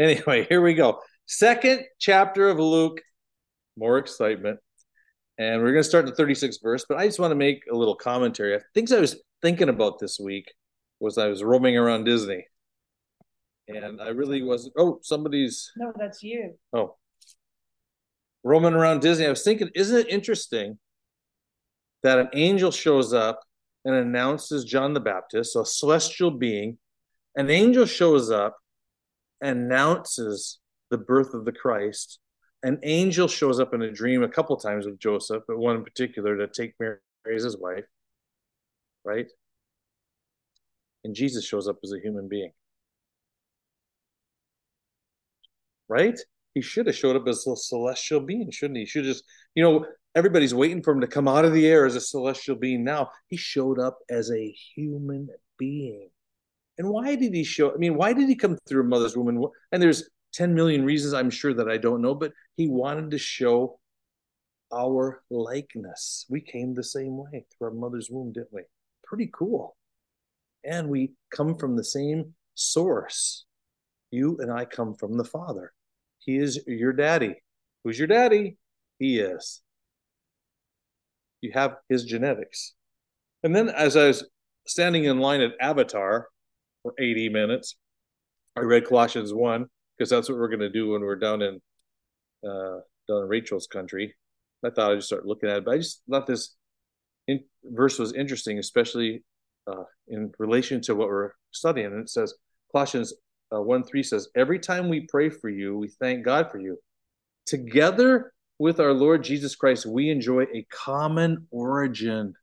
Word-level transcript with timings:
Anyway, 0.00 0.44
here 0.48 0.62
we 0.62 0.74
go. 0.74 1.00
Second 1.26 1.84
chapter 1.98 2.48
of 2.48 2.58
Luke, 2.58 3.02
more 3.76 3.98
excitement. 3.98 4.58
And 5.38 5.62
we're 5.62 5.72
going 5.72 5.82
to 5.82 5.88
start 5.88 6.06
in 6.06 6.12
the 6.14 6.22
36th 6.22 6.62
verse, 6.62 6.84
but 6.88 6.98
I 6.98 7.06
just 7.06 7.18
want 7.18 7.30
to 7.30 7.36
make 7.36 7.62
a 7.70 7.74
little 7.74 7.94
commentary. 7.94 8.58
Things 8.74 8.92
I 8.92 9.00
was 9.00 9.22
thinking 9.42 9.68
about 9.68 9.98
this 9.98 10.18
week 10.18 10.52
was 10.98 11.16
I 11.16 11.28
was 11.28 11.42
roaming 11.42 11.76
around 11.76 12.04
Disney. 12.04 12.46
And 13.68 14.00
I 14.00 14.08
really 14.08 14.42
wasn't. 14.42 14.74
Oh, 14.76 14.98
somebody's. 15.02 15.70
No, 15.76 15.92
that's 15.96 16.22
you. 16.22 16.54
Oh. 16.72 16.96
Roaming 18.42 18.74
around 18.74 19.00
Disney. 19.00 19.26
I 19.26 19.30
was 19.30 19.44
thinking, 19.44 19.70
isn't 19.74 19.96
it 19.96 20.08
interesting 20.08 20.78
that 22.02 22.18
an 22.18 22.28
angel 22.34 22.72
shows 22.72 23.14
up 23.14 23.40
and 23.84 23.94
announces 23.94 24.64
John 24.64 24.92
the 24.92 25.00
Baptist, 25.00 25.56
a 25.56 25.64
celestial 25.64 26.32
being? 26.32 26.78
An 27.36 27.48
angel 27.48 27.86
shows 27.86 28.30
up 28.30 28.56
announces 29.40 30.58
the 30.90 30.98
birth 30.98 31.34
of 31.34 31.44
the 31.44 31.52
Christ. 31.52 32.18
An 32.62 32.78
angel 32.82 33.28
shows 33.28 33.58
up 33.58 33.72
in 33.72 33.82
a 33.82 33.90
dream 33.90 34.22
a 34.22 34.28
couple 34.28 34.56
times 34.56 34.86
with 34.86 34.98
Joseph, 34.98 35.44
but 35.48 35.58
one 35.58 35.76
in 35.76 35.84
particular 35.84 36.36
to 36.36 36.46
take 36.46 36.74
Mary 36.78 36.98
as 37.34 37.44
his 37.44 37.56
wife, 37.56 37.84
right? 39.04 39.26
And 41.04 41.14
Jesus 41.14 41.46
shows 41.46 41.68
up 41.68 41.78
as 41.82 41.92
a 41.92 42.00
human 42.00 42.28
being. 42.28 42.52
Right? 45.88 46.18
He 46.54 46.60
should 46.60 46.86
have 46.86 46.96
showed 46.96 47.16
up 47.16 47.26
as 47.26 47.46
a 47.46 47.56
celestial 47.56 48.20
being, 48.20 48.50
shouldn't 48.50 48.76
he? 48.76 48.82
He 48.82 48.86
should 48.86 49.04
just, 49.04 49.24
you 49.54 49.62
know, 49.62 49.86
everybody's 50.14 50.54
waiting 50.54 50.82
for 50.82 50.92
him 50.92 51.00
to 51.00 51.06
come 51.06 51.28
out 51.28 51.44
of 51.44 51.52
the 51.52 51.66
air 51.66 51.86
as 51.86 51.96
a 51.96 52.00
celestial 52.00 52.56
being. 52.56 52.84
Now 52.84 53.10
he 53.28 53.36
showed 53.36 53.78
up 53.78 53.98
as 54.08 54.30
a 54.30 54.54
human 54.74 55.28
being. 55.58 56.10
And 56.80 56.88
why 56.88 57.14
did 57.14 57.34
he 57.34 57.44
show? 57.44 57.74
I 57.74 57.76
mean, 57.76 57.94
why 57.94 58.14
did 58.14 58.26
he 58.26 58.34
come 58.34 58.56
through 58.66 58.80
a 58.80 58.86
mother's 58.86 59.14
womb? 59.14 59.28
And, 59.28 59.44
and 59.70 59.82
there's 59.82 60.08
10 60.32 60.54
million 60.54 60.82
reasons 60.82 61.12
I'm 61.12 61.28
sure 61.28 61.52
that 61.52 61.68
I 61.68 61.76
don't 61.76 62.00
know, 62.00 62.14
but 62.14 62.32
he 62.56 62.68
wanted 62.68 63.10
to 63.10 63.18
show 63.18 63.78
our 64.72 65.22
likeness. 65.28 66.24
We 66.30 66.40
came 66.40 66.72
the 66.72 66.82
same 66.82 67.18
way 67.18 67.44
through 67.52 67.68
our 67.68 67.74
mother's 67.74 68.08
womb, 68.10 68.32
didn't 68.32 68.54
we? 68.54 68.62
Pretty 69.04 69.28
cool. 69.30 69.76
And 70.64 70.88
we 70.88 71.12
come 71.30 71.54
from 71.54 71.76
the 71.76 71.84
same 71.84 72.32
source. 72.54 73.44
You 74.10 74.38
and 74.40 74.50
I 74.50 74.64
come 74.64 74.94
from 74.94 75.18
the 75.18 75.24
Father. 75.24 75.74
He 76.18 76.38
is 76.38 76.60
your 76.66 76.94
daddy. 76.94 77.34
Who's 77.84 77.98
your 77.98 78.08
daddy? 78.08 78.56
He 78.98 79.18
is. 79.18 79.60
You 81.42 81.50
have 81.52 81.76
his 81.90 82.04
genetics. 82.04 82.72
And 83.42 83.54
then 83.54 83.68
as 83.68 83.98
I 83.98 84.06
was 84.06 84.24
standing 84.66 85.04
in 85.04 85.18
line 85.18 85.42
at 85.42 85.52
Avatar, 85.60 86.28
for 86.82 86.94
80 86.98 87.28
minutes. 87.28 87.76
I 88.56 88.60
read 88.60 88.86
Colossians 88.86 89.32
1 89.32 89.66
because 89.96 90.10
that's 90.10 90.28
what 90.28 90.38
we're 90.38 90.48
going 90.48 90.60
to 90.60 90.70
do 90.70 90.90
when 90.90 91.02
we're 91.02 91.16
down 91.16 91.42
in 91.42 91.60
uh, 92.44 92.80
down 93.08 93.22
in 93.22 93.28
Rachel's 93.28 93.66
country. 93.66 94.14
I 94.64 94.70
thought 94.70 94.92
I'd 94.92 94.96
just 94.96 95.08
start 95.08 95.26
looking 95.26 95.48
at 95.48 95.58
it, 95.58 95.64
but 95.64 95.74
I 95.74 95.78
just 95.78 96.02
thought 96.10 96.26
this 96.26 96.56
in, 97.26 97.40
verse 97.64 97.98
was 97.98 98.12
interesting, 98.12 98.58
especially 98.58 99.22
uh, 99.66 99.84
in 100.08 100.32
relation 100.38 100.80
to 100.82 100.94
what 100.94 101.08
we're 101.08 101.32
studying. 101.50 101.86
And 101.86 102.00
it 102.00 102.10
says, 102.10 102.34
Colossians 102.72 103.14
uh, 103.54 103.60
1 103.60 103.84
3 103.84 104.02
says, 104.02 104.28
Every 104.34 104.58
time 104.58 104.88
we 104.88 105.06
pray 105.08 105.28
for 105.28 105.48
you, 105.48 105.76
we 105.76 105.88
thank 105.88 106.24
God 106.24 106.50
for 106.50 106.58
you. 106.58 106.78
Together 107.46 108.32
with 108.58 108.80
our 108.80 108.92
Lord 108.92 109.24
Jesus 109.24 109.54
Christ, 109.54 109.86
we 109.86 110.10
enjoy 110.10 110.42
a 110.54 110.66
common 110.70 111.46
origin 111.50 112.34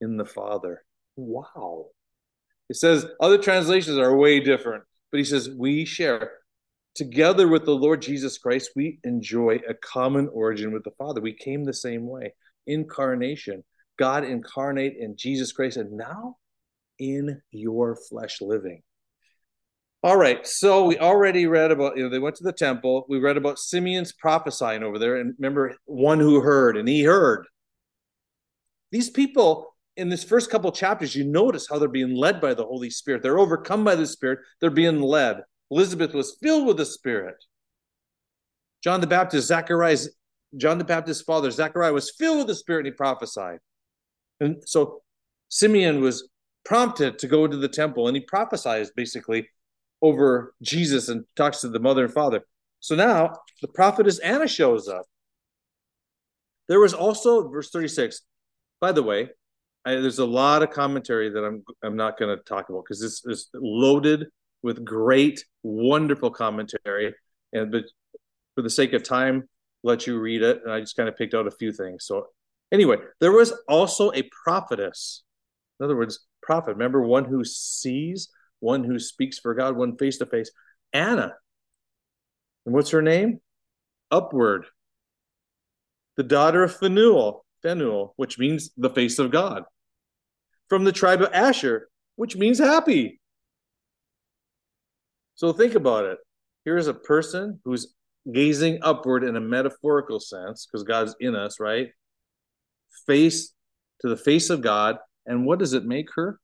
in 0.00 0.16
the 0.16 0.24
Father. 0.24 0.82
Wow. 1.16 1.86
It 2.70 2.76
says 2.76 3.04
other 3.18 3.36
translations 3.36 3.98
are 3.98 4.16
way 4.16 4.38
different, 4.38 4.84
but 5.10 5.18
he 5.18 5.24
says 5.24 5.50
we 5.50 5.84
share 5.84 6.30
together 6.94 7.48
with 7.48 7.64
the 7.64 7.74
Lord 7.74 8.00
Jesus 8.00 8.38
Christ. 8.38 8.70
We 8.76 9.00
enjoy 9.02 9.58
a 9.68 9.74
common 9.74 10.28
origin 10.28 10.72
with 10.72 10.84
the 10.84 10.92
Father. 10.92 11.20
We 11.20 11.32
came 11.32 11.64
the 11.64 11.74
same 11.74 12.06
way. 12.06 12.32
Incarnation, 12.68 13.64
God 13.98 14.22
incarnate 14.22 14.96
in 14.96 15.16
Jesus 15.16 15.50
Christ, 15.50 15.78
and 15.78 15.96
now 15.96 16.36
in 17.00 17.42
your 17.50 17.96
flesh 17.96 18.40
living. 18.40 18.82
All 20.04 20.16
right, 20.16 20.46
so 20.46 20.84
we 20.84 20.96
already 20.96 21.46
read 21.46 21.72
about, 21.72 21.96
you 21.96 22.04
know, 22.04 22.08
they 22.08 22.20
went 22.20 22.36
to 22.36 22.44
the 22.44 22.52
temple. 22.52 23.04
We 23.08 23.18
read 23.18 23.36
about 23.36 23.58
Simeon's 23.58 24.12
prophesying 24.12 24.84
over 24.84 24.98
there. 25.00 25.16
And 25.16 25.34
remember, 25.38 25.74
one 25.86 26.20
who 26.20 26.40
heard, 26.40 26.76
and 26.76 26.88
he 26.88 27.02
heard. 27.02 27.46
These 28.92 29.10
people 29.10 29.69
in 30.00 30.08
this 30.08 30.24
first 30.24 30.50
couple 30.50 30.72
chapters, 30.72 31.14
you 31.14 31.24
notice 31.24 31.68
how 31.68 31.78
they're 31.78 31.88
being 31.88 32.14
led 32.14 32.40
by 32.40 32.54
the 32.54 32.64
Holy 32.64 32.88
Spirit. 32.88 33.22
They're 33.22 33.38
overcome 33.38 33.84
by 33.84 33.94
the 33.94 34.06
Spirit, 34.06 34.40
they're 34.60 34.70
being 34.70 35.02
led. 35.02 35.42
Elizabeth 35.70 36.14
was 36.14 36.36
filled 36.42 36.66
with 36.66 36.78
the 36.78 36.86
Spirit. 36.86 37.36
John 38.82 39.02
the 39.02 39.06
Baptist, 39.06 39.46
Zacharias, 39.46 40.08
John 40.56 40.78
the 40.78 40.84
Baptist's 40.84 41.22
father, 41.22 41.50
Zachariah, 41.50 41.92
was 41.92 42.10
filled 42.10 42.38
with 42.38 42.46
the 42.46 42.54
Spirit 42.54 42.86
and 42.86 42.94
he 42.94 42.96
prophesied. 42.96 43.58
And 44.40 44.56
so 44.64 45.02
Simeon 45.50 46.00
was 46.00 46.28
prompted 46.64 47.18
to 47.18 47.28
go 47.28 47.46
to 47.46 47.56
the 47.56 47.68
temple 47.68 48.08
and 48.08 48.16
he 48.16 48.22
prophesies 48.22 48.90
basically 48.90 49.48
over 50.00 50.54
Jesus 50.62 51.10
and 51.10 51.24
talks 51.36 51.60
to 51.60 51.68
the 51.68 51.78
mother 51.78 52.06
and 52.06 52.12
father. 52.12 52.40
So 52.80 52.94
now 52.94 53.34
the 53.60 53.68
prophetess 53.68 54.18
Anna 54.20 54.48
shows 54.48 54.88
up. 54.88 55.04
There 56.68 56.80
was 56.80 56.94
also, 56.94 57.48
verse 57.48 57.68
36, 57.70 58.22
by 58.80 58.92
the 58.92 59.02
way, 59.02 59.28
I, 59.84 59.92
there's 59.92 60.18
a 60.18 60.26
lot 60.26 60.62
of 60.62 60.70
commentary 60.70 61.30
that 61.30 61.44
I'm 61.44 61.64
I'm 61.82 61.96
not 61.96 62.18
going 62.18 62.36
to 62.36 62.42
talk 62.44 62.68
about 62.68 62.84
because 62.84 63.00
this 63.00 63.24
is 63.24 63.48
loaded 63.54 64.26
with 64.62 64.84
great, 64.84 65.44
wonderful 65.62 66.30
commentary. 66.30 67.14
And 67.52 67.72
but 67.72 67.84
for 68.54 68.62
the 68.62 68.70
sake 68.70 68.92
of 68.92 69.02
time, 69.02 69.48
let 69.82 70.06
you 70.06 70.18
read 70.18 70.42
it. 70.42 70.60
And 70.64 70.72
I 70.72 70.80
just 70.80 70.96
kind 70.96 71.08
of 71.08 71.16
picked 71.16 71.34
out 71.34 71.46
a 71.46 71.50
few 71.50 71.72
things. 71.72 72.04
So 72.04 72.26
anyway, 72.70 72.96
there 73.20 73.32
was 73.32 73.52
also 73.68 74.12
a 74.12 74.28
prophetess. 74.44 75.22
In 75.78 75.84
other 75.84 75.96
words, 75.96 76.26
prophet. 76.42 76.72
Remember, 76.72 77.00
one 77.02 77.24
who 77.24 77.44
sees, 77.44 78.28
one 78.60 78.84
who 78.84 78.98
speaks 78.98 79.38
for 79.38 79.54
God, 79.54 79.76
one 79.76 79.96
face 79.96 80.18
to 80.18 80.26
face. 80.26 80.50
Anna. 80.92 81.34
And 82.66 82.74
what's 82.74 82.90
her 82.90 83.02
name? 83.02 83.40
Upward. 84.10 84.66
The 86.16 86.22
daughter 86.22 86.62
of 86.62 86.76
Phanuel. 86.76 87.46
Phanuel, 87.62 88.14
which 88.16 88.38
means 88.38 88.70
the 88.76 88.90
face 88.90 89.18
of 89.18 89.30
God. 89.30 89.64
From 90.68 90.84
the 90.84 90.92
tribe 90.92 91.20
of 91.20 91.32
Asher, 91.32 91.88
which 92.16 92.36
means 92.36 92.58
happy. 92.58 93.20
So 95.34 95.52
think 95.52 95.74
about 95.74 96.04
it. 96.04 96.18
Here's 96.64 96.86
a 96.86 96.94
person 96.94 97.60
who's 97.64 97.94
gazing 98.30 98.80
upward 98.82 99.24
in 99.24 99.36
a 99.36 99.40
metaphorical 99.40 100.20
sense, 100.20 100.66
because 100.66 100.84
God's 100.84 101.14
in 101.20 101.34
us, 101.34 101.58
right? 101.58 101.88
Face 103.06 103.52
to 104.00 104.08
the 104.08 104.16
face 104.16 104.50
of 104.50 104.60
God. 104.60 104.98
And 105.26 105.46
what 105.46 105.58
does 105.58 105.72
it 105.72 105.84
make 105.84 106.08
her? 106.14 106.38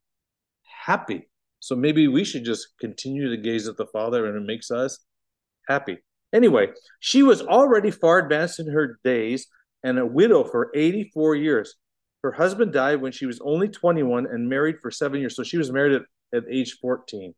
Happy. 0.85 1.29
So 1.61 1.75
maybe 1.75 2.09
we 2.09 2.25
should 2.25 2.45
just 2.45 2.69
continue 2.81 3.29
to 3.31 3.37
gaze 3.37 3.69
at 3.69 3.77
the 3.77 3.87
Father 3.87 4.27
and 4.27 4.37
it 4.37 4.47
makes 4.47 4.71
us 4.71 5.05
happy. 5.69 5.99
Anyway, 6.33 6.69
she 7.01 7.23
was 7.23 7.43
already 7.43 7.91
far 7.91 8.19
advanced 8.19 8.61
in 8.61 8.71
her 8.71 8.99
days 9.05 9.47
and 9.87 10.01
a 10.01 10.05
widow 10.05 10.43
for 10.43 10.73
84 10.75 11.37
years. 11.37 11.77
Her 12.25 12.33
husband 12.33 12.73
died 12.73 13.01
when 13.01 13.13
she 13.13 13.25
was 13.25 13.41
only 13.41 13.69
21 13.69 14.27
and 14.27 14.49
married 14.49 14.81
for 14.83 14.91
seven 14.91 15.21
years. 15.21 15.37
So 15.37 15.45
she 15.45 15.59
was 15.59 15.71
married 15.71 15.93
at, 15.93 16.03
at 16.35 16.43
age 16.51 16.79
14. 16.83 17.33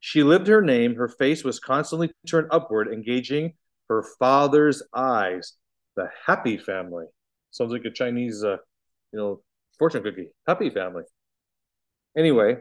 She 0.00 0.24
lived 0.24 0.48
her 0.48 0.60
name. 0.60 0.96
Her 0.96 1.06
face 1.06 1.44
was 1.44 1.60
constantly 1.60 2.10
turned 2.26 2.48
upward, 2.50 2.88
engaging 2.88 3.52
her 3.88 4.02
father's 4.18 4.82
eyes. 4.92 5.52
The 5.94 6.08
happy 6.26 6.58
family. 6.58 7.06
Sounds 7.52 7.72
like 7.72 7.84
a 7.84 7.90
Chinese, 7.90 8.42
uh, 8.42 8.56
you 9.12 9.18
know, 9.18 9.42
fortune 9.78 10.02
cookie. 10.02 10.30
Happy 10.48 10.70
family. 10.70 11.04
Anyway, 12.16 12.56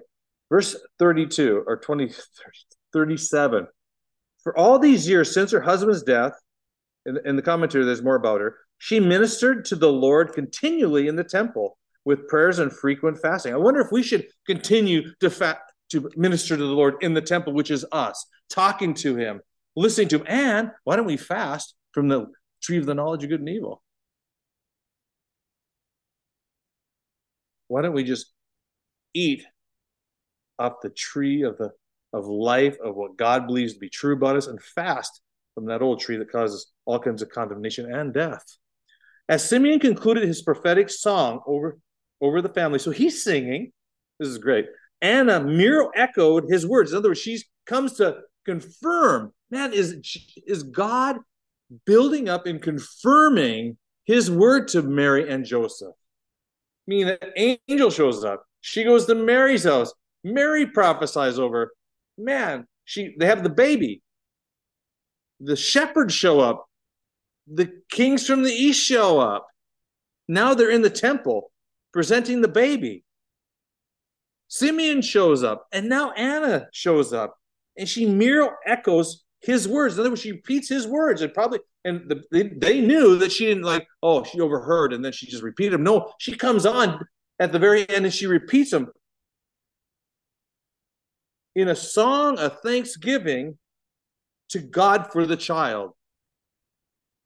verse 0.49 0.75
32 0.99 1.63
or 1.65 1.77
20, 1.77 2.11
37. 2.93 3.67
For 4.43 4.55
all 4.55 4.77
these 4.77 5.07
years 5.07 5.33
since 5.33 5.49
her 5.51 5.61
husband's 5.61 6.03
death, 6.03 6.33
in, 7.05 7.19
in 7.25 7.35
the 7.35 7.41
commentary, 7.41 7.85
there's 7.85 8.03
more 8.03 8.15
about 8.15 8.41
her. 8.41 8.57
She 8.77 8.99
ministered 8.99 9.65
to 9.65 9.75
the 9.75 9.91
Lord 9.91 10.33
continually 10.33 11.07
in 11.07 11.15
the 11.15 11.23
temple 11.23 11.77
with 12.05 12.27
prayers 12.27 12.59
and 12.59 12.71
frequent 12.71 13.21
fasting. 13.21 13.53
I 13.53 13.57
wonder 13.57 13.81
if 13.81 13.91
we 13.91 14.03
should 14.03 14.27
continue 14.45 15.13
to 15.19 15.29
fa- 15.29 15.59
to 15.91 16.09
minister 16.15 16.55
to 16.55 16.63
the 16.63 16.71
Lord 16.71 16.95
in 17.01 17.13
the 17.13 17.21
temple, 17.21 17.53
which 17.53 17.71
is 17.71 17.85
us, 17.91 18.25
talking 18.49 18.93
to 18.95 19.15
Him, 19.15 19.41
listening 19.75 20.07
to 20.09 20.19
Him, 20.19 20.25
and 20.27 20.71
why 20.83 20.95
don't 20.95 21.05
we 21.05 21.17
fast 21.17 21.75
from 21.91 22.07
the 22.07 22.27
tree 22.61 22.77
of 22.77 22.85
the 22.85 22.93
knowledge 22.93 23.23
of 23.23 23.29
good 23.29 23.39
and 23.39 23.49
evil? 23.49 23.81
Why 27.67 27.81
don't 27.81 27.93
we 27.93 28.03
just 28.03 28.31
eat 29.13 29.43
off 30.57 30.81
the 30.81 30.89
tree 30.89 31.43
of 31.43 31.57
the 31.57 31.71
of 32.11 32.25
life 32.25 32.77
of 32.83 32.95
what 32.95 33.17
God 33.17 33.45
believes 33.45 33.73
to 33.73 33.79
be 33.79 33.89
true 33.89 34.15
about 34.15 34.35
us 34.35 34.47
and 34.47 34.61
fast 34.61 35.21
from 35.59 35.67
that 35.67 35.81
old 35.81 35.99
tree 35.99 36.15
that 36.15 36.31
causes 36.31 36.71
all 36.85 36.99
kinds 36.99 37.21
of 37.21 37.29
condemnation 37.29 37.93
and 37.93 38.13
death. 38.13 38.43
As 39.27 39.47
Simeon 39.47 39.79
concluded 39.79 40.23
his 40.23 40.41
prophetic 40.41 40.89
song 40.89 41.41
over, 41.45 41.77
over 42.21 42.41
the 42.41 42.49
family, 42.49 42.79
so 42.79 42.91
he's 42.91 43.21
singing. 43.21 43.71
This 44.19 44.29
is 44.29 44.37
great. 44.37 44.67
Anna 45.01 45.43
mirror 45.43 45.91
echoed 45.95 46.45
his 46.49 46.65
words. 46.65 46.91
In 46.91 46.97
other 46.97 47.09
words, 47.09 47.19
she 47.19 47.41
comes 47.65 47.93
to 47.93 48.19
confirm. 48.45 49.33
Man, 49.51 49.73
is 49.73 49.97
is 50.47 50.63
God 50.63 51.17
building 51.85 52.29
up 52.29 52.45
and 52.45 52.61
confirming 52.61 53.77
his 54.05 54.31
word 54.31 54.69
to 54.69 54.81
Mary 54.81 55.29
and 55.29 55.45
Joseph? 55.45 55.95
Meaning 56.87 57.17
an 57.21 57.57
angel 57.67 57.91
shows 57.91 58.23
up. 58.23 58.45
She 58.61 58.83
goes 58.83 59.05
to 59.05 59.15
Mary's 59.15 59.63
house. 59.63 59.93
Mary 60.23 60.67
prophesies 60.67 61.39
over. 61.39 61.71
Man, 62.17 62.65
she 62.85 63.15
they 63.19 63.25
have 63.25 63.43
the 63.43 63.49
baby. 63.49 64.01
The 65.39 65.55
shepherds 65.55 66.13
show 66.13 66.39
up. 66.39 66.65
The 67.47 67.71
kings 67.89 68.27
from 68.27 68.43
the 68.43 68.51
east 68.51 68.81
show 68.81 69.19
up. 69.19 69.47
Now 70.27 70.53
they're 70.53 70.69
in 70.69 70.81
the 70.81 70.89
temple 70.89 71.51
presenting 71.91 72.41
the 72.41 72.47
baby. 72.47 73.03
Simeon 74.47 75.01
shows 75.01 75.43
up, 75.43 75.67
and 75.71 75.89
now 75.89 76.11
Anna 76.11 76.67
shows 76.73 77.13
up, 77.13 77.35
and 77.77 77.87
she 77.87 78.05
mirror 78.05 78.57
echoes 78.65 79.23
his 79.41 79.67
words. 79.67 79.95
In 79.95 80.01
other 80.01 80.09
words, 80.09 80.21
she 80.21 80.31
repeats 80.31 80.67
his 80.69 80.87
words, 80.87 81.21
and 81.21 81.33
probably 81.33 81.59
and 81.85 82.09
the, 82.09 82.23
they, 82.31 82.43
they 82.49 82.81
knew 82.81 83.17
that 83.17 83.31
she 83.31 83.45
didn't 83.45 83.63
like. 83.63 83.87
Oh, 84.03 84.23
she 84.23 84.39
overheard, 84.39 84.93
and 84.93 85.03
then 85.03 85.11
she 85.11 85.27
just 85.27 85.43
repeated 85.43 85.73
them. 85.73 85.83
No, 85.83 86.11
she 86.19 86.35
comes 86.35 86.65
on 86.65 86.99
at 87.39 87.51
the 87.51 87.59
very 87.59 87.89
end 87.89 88.05
and 88.05 88.13
she 88.13 88.27
repeats 88.27 88.71
them 88.71 88.91
in 91.55 91.69
a 91.69 91.75
song 91.75 92.37
of 92.37 92.59
thanksgiving 92.61 93.57
to 94.49 94.59
God 94.59 95.11
for 95.11 95.25
the 95.25 95.37
child. 95.37 95.91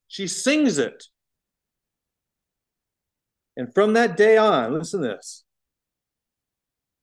She 0.08 0.28
sings 0.28 0.78
it. 0.78 1.06
And 3.56 3.74
from 3.74 3.94
that 3.94 4.18
day 4.18 4.38
on, 4.38 4.74
listen 4.74 5.02
to 5.02 5.08
this. 5.08 5.44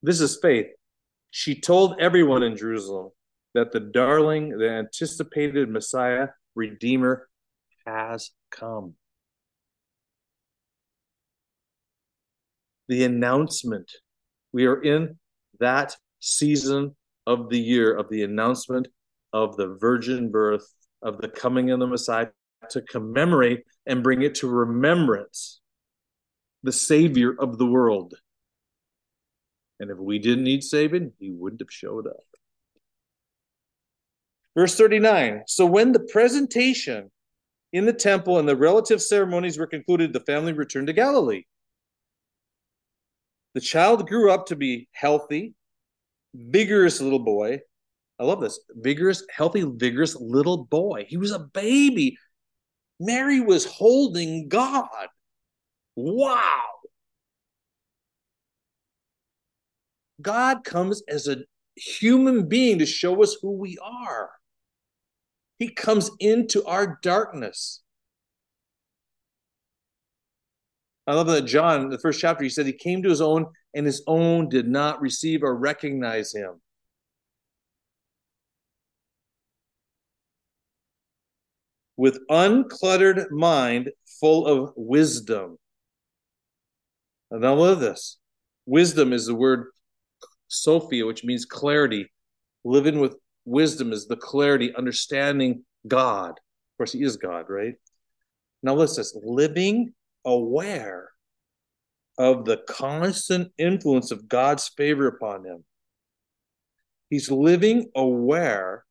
This 0.01 0.19
is 0.19 0.39
faith. 0.41 0.67
She 1.29 1.59
told 1.59 1.99
everyone 1.99 2.43
in 2.43 2.57
Jerusalem 2.57 3.11
that 3.53 3.71
the 3.71 3.79
darling, 3.79 4.57
the 4.57 4.69
anticipated 4.69 5.69
Messiah, 5.69 6.29
Redeemer, 6.55 7.29
has 7.85 8.31
come. 8.49 8.95
The 12.87 13.03
announcement. 13.03 13.91
We 14.51 14.65
are 14.65 14.81
in 14.81 15.17
that 15.59 15.95
season 16.19 16.95
of 17.25 17.49
the 17.49 17.59
year 17.59 17.95
of 17.95 18.09
the 18.09 18.23
announcement 18.23 18.87
of 19.33 19.57
the 19.57 19.77
virgin 19.79 20.31
birth, 20.31 20.67
of 21.01 21.19
the 21.19 21.29
coming 21.29 21.71
of 21.71 21.79
the 21.79 21.87
Messiah, 21.87 22.27
to 22.69 22.81
commemorate 22.81 23.63
and 23.85 24.03
bring 24.03 24.21
it 24.21 24.35
to 24.35 24.47
remembrance 24.47 25.61
the 26.63 26.71
Savior 26.71 27.33
of 27.37 27.57
the 27.57 27.65
world. 27.65 28.13
And 29.79 29.89
if 29.89 29.97
we 29.97 30.19
didn't 30.19 30.43
need 30.43 30.63
saving, 30.63 31.13
he 31.19 31.31
wouldn't 31.31 31.61
have 31.61 31.71
showed 31.71 32.05
up. 32.05 32.15
Verse 34.55 34.75
39 34.75 35.43
So 35.47 35.65
when 35.65 35.91
the 35.91 35.99
presentation 35.99 37.09
in 37.73 37.85
the 37.85 37.93
temple 37.93 38.37
and 38.37 38.47
the 38.47 38.55
relative 38.55 39.01
ceremonies 39.01 39.57
were 39.57 39.67
concluded, 39.67 40.13
the 40.13 40.19
family 40.19 40.53
returned 40.53 40.87
to 40.87 40.93
Galilee. 40.93 41.43
The 43.53 43.61
child 43.61 44.07
grew 44.07 44.31
up 44.31 44.47
to 44.47 44.55
be 44.55 44.87
healthy, 44.91 45.55
vigorous 46.33 47.01
little 47.01 47.19
boy. 47.19 47.61
I 48.21 48.23
love 48.23 48.39
this 48.39 48.59
vigorous, 48.69 49.25
healthy, 49.35 49.63
vigorous 49.63 50.15
little 50.15 50.65
boy. 50.65 51.07
He 51.09 51.17
was 51.17 51.31
a 51.31 51.39
baby. 51.39 52.19
Mary 52.99 53.39
was 53.39 53.65
holding 53.65 54.47
God. 54.47 55.07
Wow. 55.95 56.65
God 60.21 60.63
comes 60.63 61.01
as 61.09 61.27
a 61.27 61.37
human 61.75 62.47
being 62.47 62.77
to 62.77 62.85
show 62.85 63.23
us 63.23 63.37
who 63.41 63.53
we 63.53 63.79
are. 63.83 64.29
He 65.57 65.69
comes 65.69 66.11
into 66.19 66.63
our 66.65 66.99
darkness. 67.01 67.81
I 71.07 71.15
love 71.15 71.25
that 71.25 71.45
John, 71.45 71.89
the 71.89 71.97
first 71.97 72.19
chapter, 72.19 72.43
he 72.43 72.51
said 72.51 72.67
he 72.67 72.73
came 72.73 73.01
to 73.01 73.09
his 73.09 73.21
own, 73.21 73.47
and 73.73 73.87
his 73.87 74.03
own 74.05 74.47
did 74.47 74.67
not 74.67 75.01
receive 75.01 75.41
or 75.41 75.55
recognize 75.55 76.31
him. 76.31 76.61
With 82.01 82.17
uncluttered 82.31 83.29
mind, 83.29 83.91
full 84.19 84.47
of 84.47 84.73
wisdom. 84.75 85.59
And 87.29 87.41
now 87.41 87.53
love 87.53 87.79
this. 87.79 88.17
Wisdom 88.65 89.13
is 89.13 89.27
the 89.27 89.35
word 89.35 89.67
Sophia, 90.47 91.05
which 91.05 91.23
means 91.23 91.45
clarity. 91.45 92.11
Living 92.63 92.99
with 92.99 93.17
wisdom 93.45 93.93
is 93.93 94.07
the 94.07 94.15
clarity, 94.15 94.73
understanding 94.75 95.63
God. 95.87 96.31
Of 96.31 96.77
course, 96.79 96.93
He 96.93 97.03
is 97.03 97.17
God, 97.17 97.45
right? 97.49 97.75
Now, 98.63 98.73
listen, 98.73 99.05
living 99.23 99.93
aware 100.25 101.11
of 102.17 102.45
the 102.45 102.63
constant 102.67 103.51
influence 103.59 104.09
of 104.09 104.27
God's 104.27 104.67
favor 104.69 105.05
upon 105.05 105.45
him. 105.45 105.63
He's 107.11 107.29
living 107.29 107.91
aware 107.95 108.85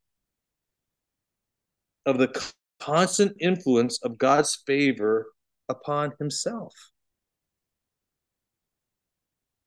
of 2.06 2.19
the 2.19 2.29
constant 2.81 3.37
influence 3.41 3.99
of 4.03 4.19
God's 4.19 4.62
favor 4.67 5.27
upon 5.69 6.12
himself. 6.19 6.75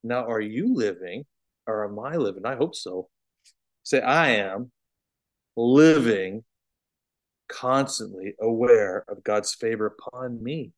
Now, 0.04 0.26
are 0.28 0.42
you 0.42 0.74
living, 0.74 1.26
or 1.66 1.86
am 1.86 1.98
I 2.00 2.18
living? 2.18 2.46
I 2.46 2.56
hope 2.56 2.76
so. 2.76 3.08
Say, 3.84 4.02
I 4.02 4.32
am 4.32 4.72
living 5.56 6.44
constantly 7.48 8.34
aware 8.42 9.06
of 9.08 9.24
God's 9.24 9.54
favor 9.54 9.86
upon 9.86 10.44
me 10.44 10.74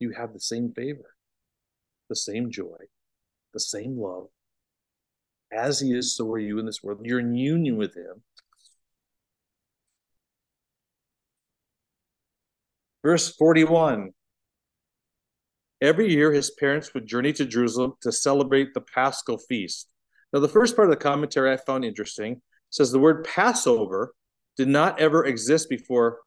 you 0.00 0.10
have 0.12 0.32
the 0.32 0.40
same 0.40 0.72
favor, 0.72 1.14
the 2.08 2.16
same 2.16 2.50
joy, 2.50 2.76
the 3.52 3.60
same 3.60 4.00
love. 4.00 4.28
As 5.52 5.78
He 5.80 5.92
is, 5.92 6.16
so 6.16 6.30
are 6.32 6.38
you 6.38 6.58
in 6.58 6.66
this 6.66 6.82
world. 6.82 7.00
You're 7.04 7.20
in 7.20 7.34
union 7.34 7.76
with 7.76 7.94
Him. 7.94 8.22
Verse 13.02 13.34
41 13.36 14.10
Every 15.82 16.12
year, 16.12 16.32
his 16.32 16.50
parents 16.50 16.92
would 16.92 17.06
journey 17.06 17.32
to 17.32 17.46
Jerusalem 17.46 17.94
to 18.02 18.12
celebrate 18.12 18.74
the 18.74 18.82
Paschal 18.82 19.38
feast. 19.38 19.88
Now, 20.32 20.40
the 20.40 20.48
first 20.48 20.76
part 20.76 20.88
of 20.88 20.90
the 20.90 21.02
commentary 21.02 21.52
I 21.52 21.56
found 21.56 21.84
interesting 21.84 22.42
says 22.68 22.92
the 22.92 22.98
word 22.98 23.24
Passover 23.24 24.14
did 24.56 24.68
not 24.68 25.00
ever 25.00 25.24
exist 25.24 25.70
before 25.70 26.18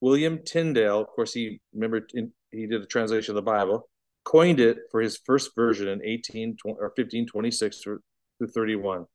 William 0.00 0.38
Tyndale. 0.44 1.00
Of 1.00 1.08
course, 1.08 1.32
he 1.32 1.60
remember 1.72 2.06
he 2.52 2.66
did 2.66 2.82
a 2.82 2.86
translation 2.86 3.32
of 3.32 3.36
the 3.36 3.50
Bible, 3.50 3.88
coined 4.24 4.60
it 4.60 4.78
for 4.90 5.00
his 5.00 5.18
first 5.26 5.50
version 5.56 5.88
in 5.88 6.00
18 6.04 6.56
or 6.64 6.92
1526 6.96 7.80
through 7.82 8.00
31. 8.46 9.06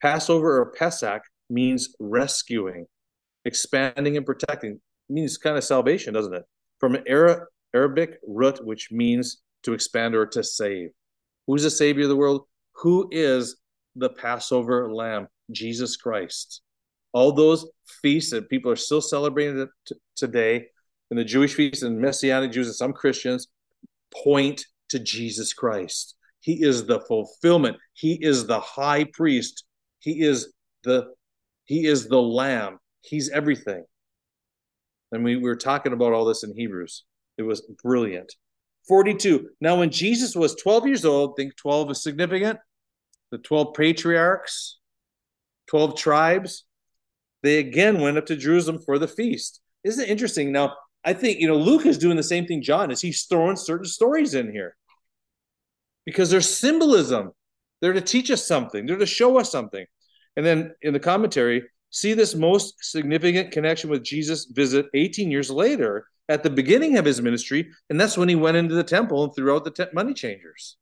Passover 0.00 0.60
or 0.60 0.72
Pesach 0.72 1.22
means 1.50 1.94
rescuing, 2.00 2.86
expanding, 3.44 4.16
and 4.16 4.24
protecting. 4.24 4.80
Means 5.08 5.38
kind 5.38 5.56
of 5.56 5.64
salvation, 5.64 6.14
doesn't 6.14 6.34
it? 6.34 6.44
From 6.80 6.94
an 6.94 7.04
Arabic 7.74 8.18
root, 8.26 8.64
which 8.64 8.88
means 8.90 9.42
to 9.62 9.72
expand 9.72 10.14
or 10.14 10.26
to 10.26 10.42
save. 10.42 10.90
Who's 11.46 11.62
the 11.62 11.70
Savior 11.70 12.04
of 12.04 12.08
the 12.08 12.16
world? 12.16 12.42
Who 12.76 13.08
is 13.10 13.56
the 13.96 14.10
Passover 14.10 14.92
lamb? 14.92 15.28
Jesus 15.50 15.96
Christ. 15.96 16.62
All 17.12 17.32
those 17.32 17.66
feasts 18.02 18.30
that 18.30 18.48
people 18.48 18.70
are 18.70 18.76
still 18.76 19.00
celebrating 19.00 19.68
today 20.16 20.66
and 21.10 21.18
the 21.18 21.24
Jewish 21.24 21.54
feasts 21.54 21.82
and 21.82 22.00
Messianic 22.00 22.50
Jews 22.50 22.66
and 22.66 22.74
some 22.74 22.92
Christians 22.92 23.48
point 24.24 24.64
to 24.88 24.98
Jesus 24.98 25.52
Christ. 25.52 26.16
He 26.40 26.62
is 26.62 26.86
the 26.86 27.00
fulfillment. 27.00 27.76
He 27.92 28.18
is 28.20 28.46
the 28.46 28.60
high 28.60 29.04
priest. 29.04 29.64
He 30.00 30.22
is 30.22 30.52
the 30.82 31.12
he 31.64 31.86
is 31.86 32.08
the 32.08 32.20
lamb. 32.20 32.78
He's 33.00 33.30
everything. 33.30 33.84
And 35.14 35.24
we, 35.24 35.36
we 35.36 35.42
were 35.42 35.56
talking 35.56 35.92
about 35.92 36.12
all 36.12 36.24
this 36.24 36.44
in 36.44 36.54
Hebrews. 36.54 37.04
It 37.38 37.42
was 37.42 37.62
brilliant. 37.82 38.34
42. 38.88 39.50
Now, 39.60 39.78
when 39.78 39.90
Jesus 39.90 40.36
was 40.36 40.54
12 40.56 40.86
years 40.86 41.04
old, 41.04 41.36
think 41.36 41.56
12 41.56 41.92
is 41.92 42.02
significant. 42.02 42.58
The 43.30 43.38
12 43.38 43.74
patriarchs, 43.74 44.78
12 45.68 45.96
tribes, 45.96 46.64
they 47.42 47.58
again 47.58 48.00
went 48.00 48.18
up 48.18 48.26
to 48.26 48.36
Jerusalem 48.36 48.80
for 48.84 48.98
the 48.98 49.08
feast. 49.08 49.60
Isn't 49.82 50.04
it 50.04 50.10
interesting? 50.10 50.52
Now, 50.52 50.74
I 51.04 51.12
think 51.12 51.38
you 51.38 51.46
know 51.46 51.56
Luke 51.56 51.86
is 51.86 51.98
doing 51.98 52.16
the 52.16 52.22
same 52.22 52.46
thing 52.46 52.62
John 52.62 52.90
is. 52.90 53.00
He's 53.00 53.24
throwing 53.24 53.56
certain 53.56 53.86
stories 53.86 54.34
in 54.34 54.50
here 54.50 54.76
because 56.06 56.30
there's 56.30 56.48
symbolism. 56.48 57.32
They're 57.80 57.92
to 57.92 58.00
teach 58.00 58.30
us 58.30 58.46
something. 58.46 58.86
They're 58.86 58.96
to 58.96 59.06
show 59.06 59.38
us 59.38 59.52
something. 59.52 59.84
And 60.36 60.46
then 60.46 60.74
in 60.80 60.94
the 60.94 61.00
commentary, 61.00 61.64
see 61.94 62.12
this 62.12 62.34
most 62.34 62.74
significant 62.84 63.52
connection 63.52 63.88
with 63.88 64.02
Jesus' 64.02 64.46
visit 64.46 64.86
18 64.94 65.30
years 65.30 65.48
later 65.48 66.08
at 66.28 66.42
the 66.42 66.50
beginning 66.50 66.98
of 66.98 67.04
his 67.04 67.22
ministry, 67.22 67.70
and 67.88 68.00
that's 68.00 68.18
when 68.18 68.28
he 68.28 68.34
went 68.34 68.56
into 68.56 68.74
the 68.74 68.82
temple 68.82 69.22
and 69.22 69.34
threw 69.34 69.54
out 69.54 69.62
the 69.62 69.70
te- 69.70 69.92
money 69.92 70.12
changers. 70.12 70.76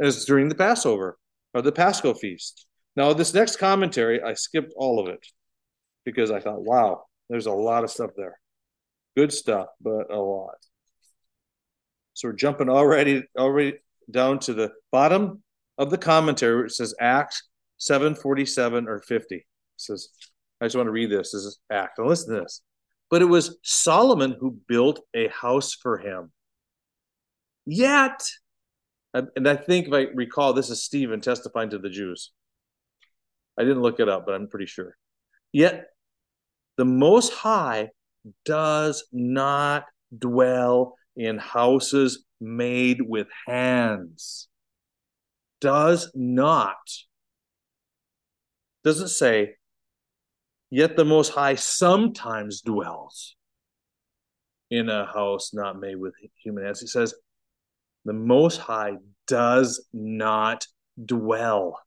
It 0.00 0.04
was 0.06 0.24
during 0.24 0.48
the 0.48 0.56
Passover 0.56 1.18
or 1.54 1.62
the 1.62 1.70
Paschal 1.70 2.14
feast. 2.14 2.66
Now, 2.96 3.12
this 3.12 3.32
next 3.32 3.56
commentary, 3.56 4.20
I 4.22 4.34
skipped 4.34 4.72
all 4.76 4.98
of 4.98 5.06
it 5.06 5.24
because 6.04 6.32
I 6.32 6.40
thought, 6.40 6.64
wow, 6.64 7.04
there's 7.30 7.46
a 7.46 7.52
lot 7.52 7.84
of 7.84 7.90
stuff 7.90 8.10
there. 8.16 8.40
Good 9.16 9.32
stuff, 9.32 9.68
but 9.80 10.12
a 10.12 10.18
lot. 10.18 10.56
So 12.14 12.28
we're 12.28 12.34
jumping 12.34 12.68
already 12.68 13.22
already 13.38 13.74
down 14.10 14.40
to 14.40 14.52
the 14.52 14.72
bottom 14.90 15.44
of 15.78 15.90
the 15.90 15.98
commentary 15.98 16.66
it 16.66 16.72
says 16.72 16.94
Acts 17.00 17.44
747 17.78 18.88
or 18.88 19.00
50. 19.00 19.46
Says, 19.76 20.08
I 20.60 20.66
just 20.66 20.76
want 20.76 20.86
to 20.86 20.92
read 20.92 21.10
this. 21.10 21.32
This 21.32 21.42
is 21.42 21.58
Act. 21.70 21.98
Now 21.98 22.06
listen 22.06 22.34
to 22.34 22.40
this. 22.42 22.62
But 23.10 23.22
it 23.22 23.26
was 23.26 23.58
Solomon 23.62 24.36
who 24.38 24.58
built 24.66 25.00
a 25.14 25.28
house 25.28 25.74
for 25.74 25.98
him. 25.98 26.32
Yet, 27.66 28.22
and 29.12 29.48
I 29.48 29.56
think 29.56 29.88
if 29.88 29.92
I 29.92 30.06
recall, 30.14 30.52
this 30.52 30.70
is 30.70 30.82
Stephen 30.82 31.20
testifying 31.20 31.70
to 31.70 31.78
the 31.78 31.90
Jews. 31.90 32.32
I 33.58 33.62
didn't 33.62 33.82
look 33.82 34.00
it 34.00 34.08
up, 34.08 34.26
but 34.26 34.34
I'm 34.34 34.48
pretty 34.48 34.66
sure. 34.66 34.96
Yet 35.52 35.86
the 36.76 36.84
Most 36.84 37.32
High 37.32 37.90
does 38.44 39.04
not 39.12 39.84
dwell 40.16 40.96
in 41.16 41.38
houses 41.38 42.24
made 42.40 43.00
with 43.00 43.28
hands. 43.46 44.48
Does 45.60 46.10
not. 46.14 46.76
Doesn't 48.82 49.08
say, 49.08 49.54
yet 50.74 50.96
the 50.96 51.04
Most 51.04 51.32
High 51.32 51.54
sometimes 51.54 52.60
dwells 52.60 53.36
in 54.72 54.88
a 54.88 55.06
house 55.06 55.54
not 55.54 55.78
made 55.78 55.94
with 55.94 56.14
human 56.42 56.64
hands. 56.64 56.80
He 56.80 56.88
says, 56.88 57.14
the 58.04 58.12
Most 58.12 58.58
High 58.58 58.96
does 59.28 59.86
not 59.92 60.66
dwell 61.02 61.80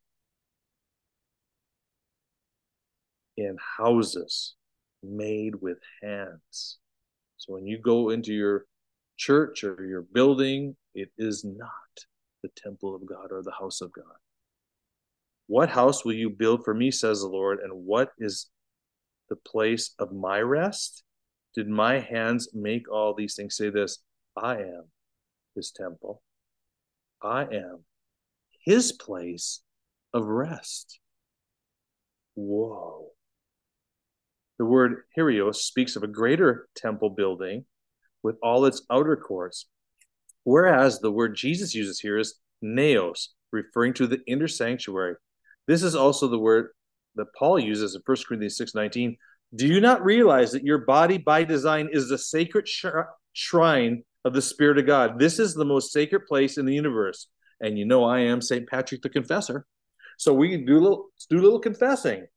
in 3.36 3.58
houses 3.78 4.56
made 5.04 5.56
with 5.56 5.80
hands. 6.02 6.78
So 7.36 7.54
when 7.54 7.68
you 7.68 7.80
go 7.80 8.12
into 8.12 8.34
your 8.34 8.68
church 9.18 9.66
or 9.66 9.86
your 9.86 10.04
building, 10.14 10.78
it 10.96 11.10
is 11.18 11.44
not 11.44 11.70
the 12.42 12.50
temple 12.56 12.96
of 12.96 13.06
God 13.06 13.34
or 13.34 13.44
the 13.44 13.52
house 13.52 13.82
of 13.82 13.92
God. 13.92 14.06
What 15.48 15.70
house 15.70 16.06
will 16.06 16.14
you 16.14 16.30
build 16.30 16.64
for 16.64 16.74
me, 16.74 16.90
says 16.90 17.20
the 17.20 17.28
Lord, 17.28 17.60
and 17.60 17.74
what 17.74 18.12
is 18.18 18.50
the 19.30 19.36
place 19.36 19.94
of 20.00 20.12
my 20.12 20.40
rest? 20.40 21.04
Did 21.56 21.68
my 21.68 22.00
hands 22.00 22.50
make 22.54 22.90
all 22.92 23.14
these 23.14 23.36
things? 23.36 23.56
Say 23.56 23.70
this 23.70 24.00
I 24.36 24.58
am 24.58 24.86
his 25.56 25.72
temple, 25.72 26.22
I 27.22 27.44
am 27.44 27.84
his 28.64 28.92
place 28.92 29.62
of 30.14 30.26
rest. 30.26 31.00
Whoa. 32.36 33.12
The 34.60 34.66
word 34.66 35.04
Hieros 35.18 35.56
speaks 35.56 35.96
of 35.96 36.04
a 36.04 36.08
greater 36.08 36.68
temple 36.76 37.12
building 37.12 37.66
with 38.24 38.38
all 38.42 38.66
its 38.66 38.82
outer 38.92 39.16
courts, 39.16 39.68
whereas 40.44 41.00
the 41.00 41.12
word 41.12 41.36
Jesus 41.36 41.74
uses 41.74 42.00
here 42.00 42.18
is 42.18 42.40
naos, 42.62 43.34
referring 43.52 43.94
to 43.96 44.08
the 44.08 44.20
inner 44.28 44.48
sanctuary. 44.48 45.16
This 45.68 45.84
is 45.84 45.96
also 45.96 46.28
the 46.28 46.40
word 46.40 46.70
that 47.18 47.34
Paul 47.38 47.60
uses 47.60 47.96
in 47.96 48.02
1 48.06 48.18
Corinthians 48.28 48.58
6:19. 48.58 49.18
Do 49.56 49.68
you 49.68 49.80
not 49.80 50.04
realize 50.04 50.52
that 50.52 50.64
your 50.64 50.80
body 50.80 51.18
by 51.18 51.44
design 51.44 51.90
is 51.92 52.10
the 52.10 52.18
sacred 52.18 52.68
sh- 52.68 52.86
shrine 53.34 54.04
of 54.26 54.34
the 54.34 54.42
Spirit 54.42 54.78
of 54.78 54.86
God? 54.86 55.20
This 55.20 55.40
is 55.40 55.54
the 55.54 55.66
most 55.66 55.92
sacred 55.92 56.26
place 56.26 56.58
in 56.58 56.66
the 56.66 56.74
universe. 56.74 57.28
And 57.62 57.78
you 57.78 57.86
know 57.86 58.04
I 58.04 58.20
am 58.20 58.42
St. 58.42 58.68
Patrick 58.68 59.02
the 59.02 59.10
Confessor. 59.10 59.66
So 60.18 60.34
we 60.34 60.50
can 60.50 60.66
do 60.66 60.78
a 60.78 60.82
little, 60.82 61.10
do 61.30 61.40
a 61.40 61.42
little 61.42 61.60
confessing. 61.60 62.28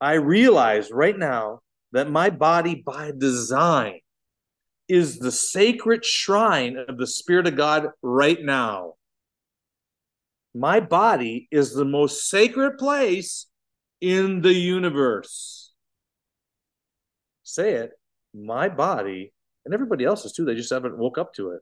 I 0.00 0.14
realize 0.14 0.90
right 0.90 1.16
now 1.16 1.60
that 1.92 2.10
my 2.10 2.30
body 2.30 2.82
by 2.84 3.12
design 3.16 4.00
is 4.88 5.18
the 5.18 5.32
sacred 5.32 6.04
shrine 6.04 6.76
of 6.88 6.98
the 6.98 7.06
Spirit 7.06 7.46
of 7.46 7.56
God 7.56 7.88
right 8.02 8.42
now. 8.42 8.94
My 10.54 10.80
body 10.80 11.48
is 11.50 11.72
the 11.72 11.84
most 11.84 12.28
sacred 12.28 12.78
place 12.78 13.46
in 14.02 14.42
the 14.42 14.52
universe. 14.52 15.72
Say 17.44 17.74
it. 17.74 17.92
My 18.34 18.68
body, 18.68 19.32
and 19.64 19.72
everybody 19.72 20.04
else's 20.04 20.32
too, 20.32 20.44
they 20.44 20.54
just 20.54 20.72
haven't 20.72 20.98
woke 20.98 21.18
up 21.18 21.32
to 21.34 21.52
it, 21.52 21.60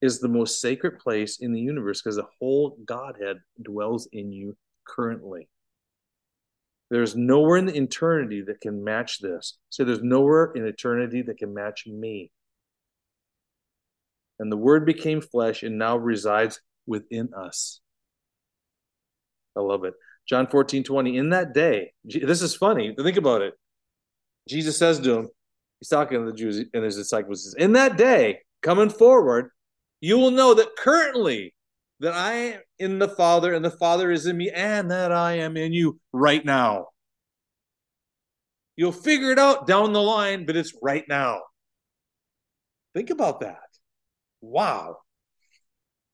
is 0.00 0.20
the 0.20 0.28
most 0.28 0.60
sacred 0.60 0.98
place 0.98 1.38
in 1.40 1.52
the 1.52 1.60
universe 1.60 2.00
because 2.00 2.16
the 2.16 2.28
whole 2.38 2.78
Godhead 2.84 3.38
dwells 3.60 4.08
in 4.12 4.32
you 4.32 4.56
currently. 4.86 5.48
There's 6.90 7.16
nowhere 7.16 7.56
in 7.56 7.66
the 7.66 7.76
eternity 7.76 8.42
that 8.46 8.60
can 8.60 8.84
match 8.84 9.18
this. 9.18 9.56
So 9.70 9.84
there's 9.84 10.02
nowhere 10.02 10.52
in 10.54 10.66
eternity 10.66 11.22
that 11.22 11.38
can 11.38 11.52
match 11.54 11.86
me. 11.86 12.30
And 14.38 14.52
the 14.52 14.56
word 14.56 14.86
became 14.86 15.20
flesh 15.20 15.62
and 15.62 15.78
now 15.78 15.96
resides 15.96 16.60
within 16.86 17.30
us. 17.34 17.80
I 19.56 19.60
love 19.60 19.84
it. 19.84 19.94
John 20.26 20.46
14, 20.46 20.84
20. 20.84 21.16
In 21.16 21.30
that 21.30 21.52
day, 21.52 21.92
this 22.04 22.42
is 22.42 22.56
funny. 22.56 22.94
Think 22.94 23.16
about 23.16 23.42
it. 23.42 23.54
Jesus 24.48 24.76
says 24.76 25.00
to 25.00 25.18
him, 25.18 25.28
he's 25.80 25.88
talking 25.88 26.18
to 26.20 26.30
the 26.30 26.36
Jews 26.36 26.64
and 26.72 26.84
his 26.84 26.96
disciples, 26.96 27.44
says, 27.44 27.54
In 27.54 27.72
that 27.72 27.96
day, 27.96 28.40
coming 28.62 28.90
forward, 28.90 29.50
you 30.00 30.18
will 30.18 30.30
know 30.30 30.54
that 30.54 30.76
currently 30.76 31.54
that 32.00 32.12
I 32.12 32.32
am 32.32 32.60
in 32.78 32.98
the 32.98 33.08
Father 33.08 33.54
and 33.54 33.64
the 33.64 33.70
Father 33.70 34.10
is 34.10 34.26
in 34.26 34.36
me 34.36 34.50
and 34.50 34.90
that 34.90 35.12
I 35.12 35.34
am 35.38 35.56
in 35.56 35.72
you 35.72 35.98
right 36.12 36.44
now. 36.44 36.88
You'll 38.76 38.92
figure 38.92 39.30
it 39.30 39.38
out 39.38 39.66
down 39.66 39.92
the 39.92 40.02
line, 40.02 40.46
but 40.46 40.56
it's 40.56 40.74
right 40.82 41.04
now. 41.08 41.40
Think 42.94 43.10
about 43.10 43.40
that. 43.40 43.58
Wow. 44.40 44.98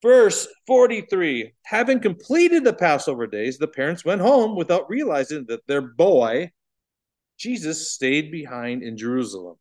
Verse 0.01 0.47
43 0.67 1.53
Having 1.65 1.99
completed 1.99 2.63
the 2.63 2.73
Passover 2.73 3.27
days, 3.27 3.57
the 3.57 3.67
parents 3.67 4.03
went 4.03 4.21
home 4.21 4.55
without 4.55 4.89
realizing 4.89 5.45
that 5.47 5.65
their 5.67 5.81
boy, 5.81 6.51
Jesus, 7.37 7.91
stayed 7.91 8.31
behind 8.31 8.83
in 8.83 8.97
Jerusalem. 8.97 9.57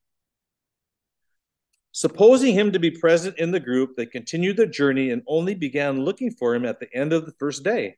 Supposing 1.92 2.54
him 2.54 2.72
to 2.72 2.78
be 2.78 2.90
present 2.90 3.38
in 3.38 3.50
the 3.50 3.60
group, 3.60 3.96
they 3.96 4.06
continued 4.06 4.56
their 4.56 4.66
journey 4.66 5.10
and 5.10 5.22
only 5.26 5.54
began 5.54 6.04
looking 6.04 6.30
for 6.30 6.54
him 6.54 6.64
at 6.64 6.78
the 6.78 6.92
end 6.94 7.12
of 7.12 7.26
the 7.26 7.34
first 7.38 7.64
day. 7.64 7.96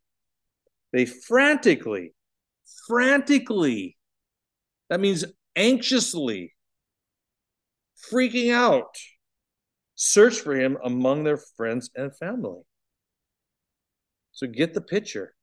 They 0.92 1.04
frantically, 1.04 2.14
frantically, 2.86 3.96
that 4.88 5.00
means 5.00 5.24
anxiously, 5.56 6.54
freaking 8.10 8.52
out, 8.52 8.96
searched 10.02 10.40
for 10.40 10.54
him 10.54 10.76
among 10.84 11.22
their 11.22 11.36
friends 11.36 11.90
and 11.94 12.16
family. 12.16 12.60
So 14.32 14.46
get 14.48 14.74
the 14.74 14.80
picture. 14.80 15.34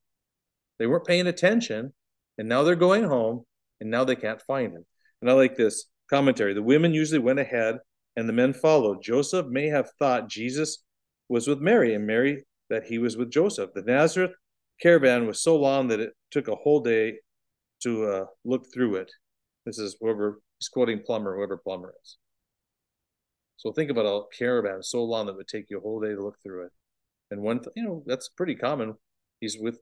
They 0.78 0.86
weren't 0.86 1.06
paying 1.06 1.26
attention, 1.26 1.94
and 2.36 2.48
now 2.48 2.62
they're 2.62 2.76
going 2.76 3.04
home, 3.04 3.44
and 3.80 3.90
now 3.90 4.04
they 4.04 4.16
can't 4.16 4.42
find 4.42 4.72
him. 4.72 4.84
And 5.22 5.30
I 5.30 5.34
like 5.34 5.56
this 5.56 5.86
commentary. 6.10 6.52
The 6.52 6.62
women 6.62 6.92
usually 6.92 7.20
went 7.20 7.38
ahead 7.38 7.78
and 8.16 8.28
the 8.28 8.34
men 8.34 8.52
followed. 8.52 9.02
Joseph 9.02 9.46
may 9.46 9.68
have 9.68 9.90
thought 9.98 10.28
Jesus 10.28 10.84
was 11.28 11.46
with 11.46 11.60
Mary, 11.60 11.94
and 11.94 12.06
Mary 12.06 12.44
that 12.68 12.84
he 12.84 12.98
was 12.98 13.16
with 13.16 13.30
Joseph. 13.30 13.70
The 13.74 13.82
Nazareth 13.82 14.32
caravan 14.82 15.26
was 15.26 15.42
so 15.42 15.56
long 15.56 15.88
that 15.88 16.00
it 16.00 16.10
took 16.30 16.48
a 16.48 16.56
whole 16.56 16.80
day 16.80 17.18
to 17.82 18.04
uh, 18.04 18.24
look 18.44 18.66
through 18.74 18.96
it. 18.96 19.10
This 19.64 19.78
is 19.78 19.96
whoever 20.00 20.40
he's 20.58 20.68
quoting 20.68 21.02
Plummer, 21.04 21.36
whoever 21.36 21.56
Plummer 21.56 21.94
is. 22.02 22.18
So 23.60 23.72
think 23.72 23.90
about 23.90 24.06
a 24.06 24.22
caravan 24.34 24.82
so 24.82 25.04
long 25.04 25.26
that 25.26 25.36
would 25.36 25.46
take 25.46 25.66
you 25.68 25.76
a 25.76 25.82
whole 25.82 26.00
day 26.00 26.14
to 26.14 26.24
look 26.24 26.38
through 26.42 26.64
it. 26.64 26.72
And 27.30 27.42
one, 27.42 27.58
th- 27.58 27.74
you 27.76 27.84
know, 27.84 28.02
that's 28.06 28.30
pretty 28.30 28.54
common. 28.54 28.94
He's 29.38 29.58
with 29.60 29.78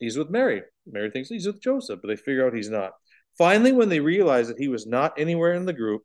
he's 0.00 0.18
with 0.18 0.28
Mary. 0.28 0.60
Mary 0.86 1.10
thinks 1.10 1.30
he's 1.30 1.46
with 1.46 1.62
Joseph, 1.62 2.00
but 2.02 2.08
they 2.08 2.16
figure 2.16 2.46
out 2.46 2.54
he's 2.54 2.68
not. 2.68 2.92
Finally, 3.38 3.72
when 3.72 3.88
they 3.88 4.00
realized 4.00 4.50
that 4.50 4.58
he 4.58 4.68
was 4.68 4.86
not 4.86 5.18
anywhere 5.18 5.54
in 5.54 5.64
the 5.64 5.72
group, 5.72 6.02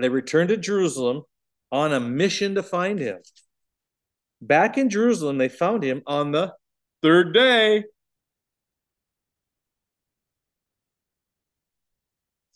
they 0.00 0.08
returned 0.08 0.48
to 0.48 0.56
Jerusalem 0.56 1.24
on 1.70 1.92
a 1.92 2.00
mission 2.00 2.54
to 2.54 2.62
find 2.62 2.98
him. 2.98 3.18
Back 4.40 4.78
in 4.78 4.88
Jerusalem, 4.88 5.36
they 5.36 5.50
found 5.50 5.82
him 5.82 6.00
on 6.06 6.32
the 6.32 6.54
third 7.02 7.34
day. 7.34 7.84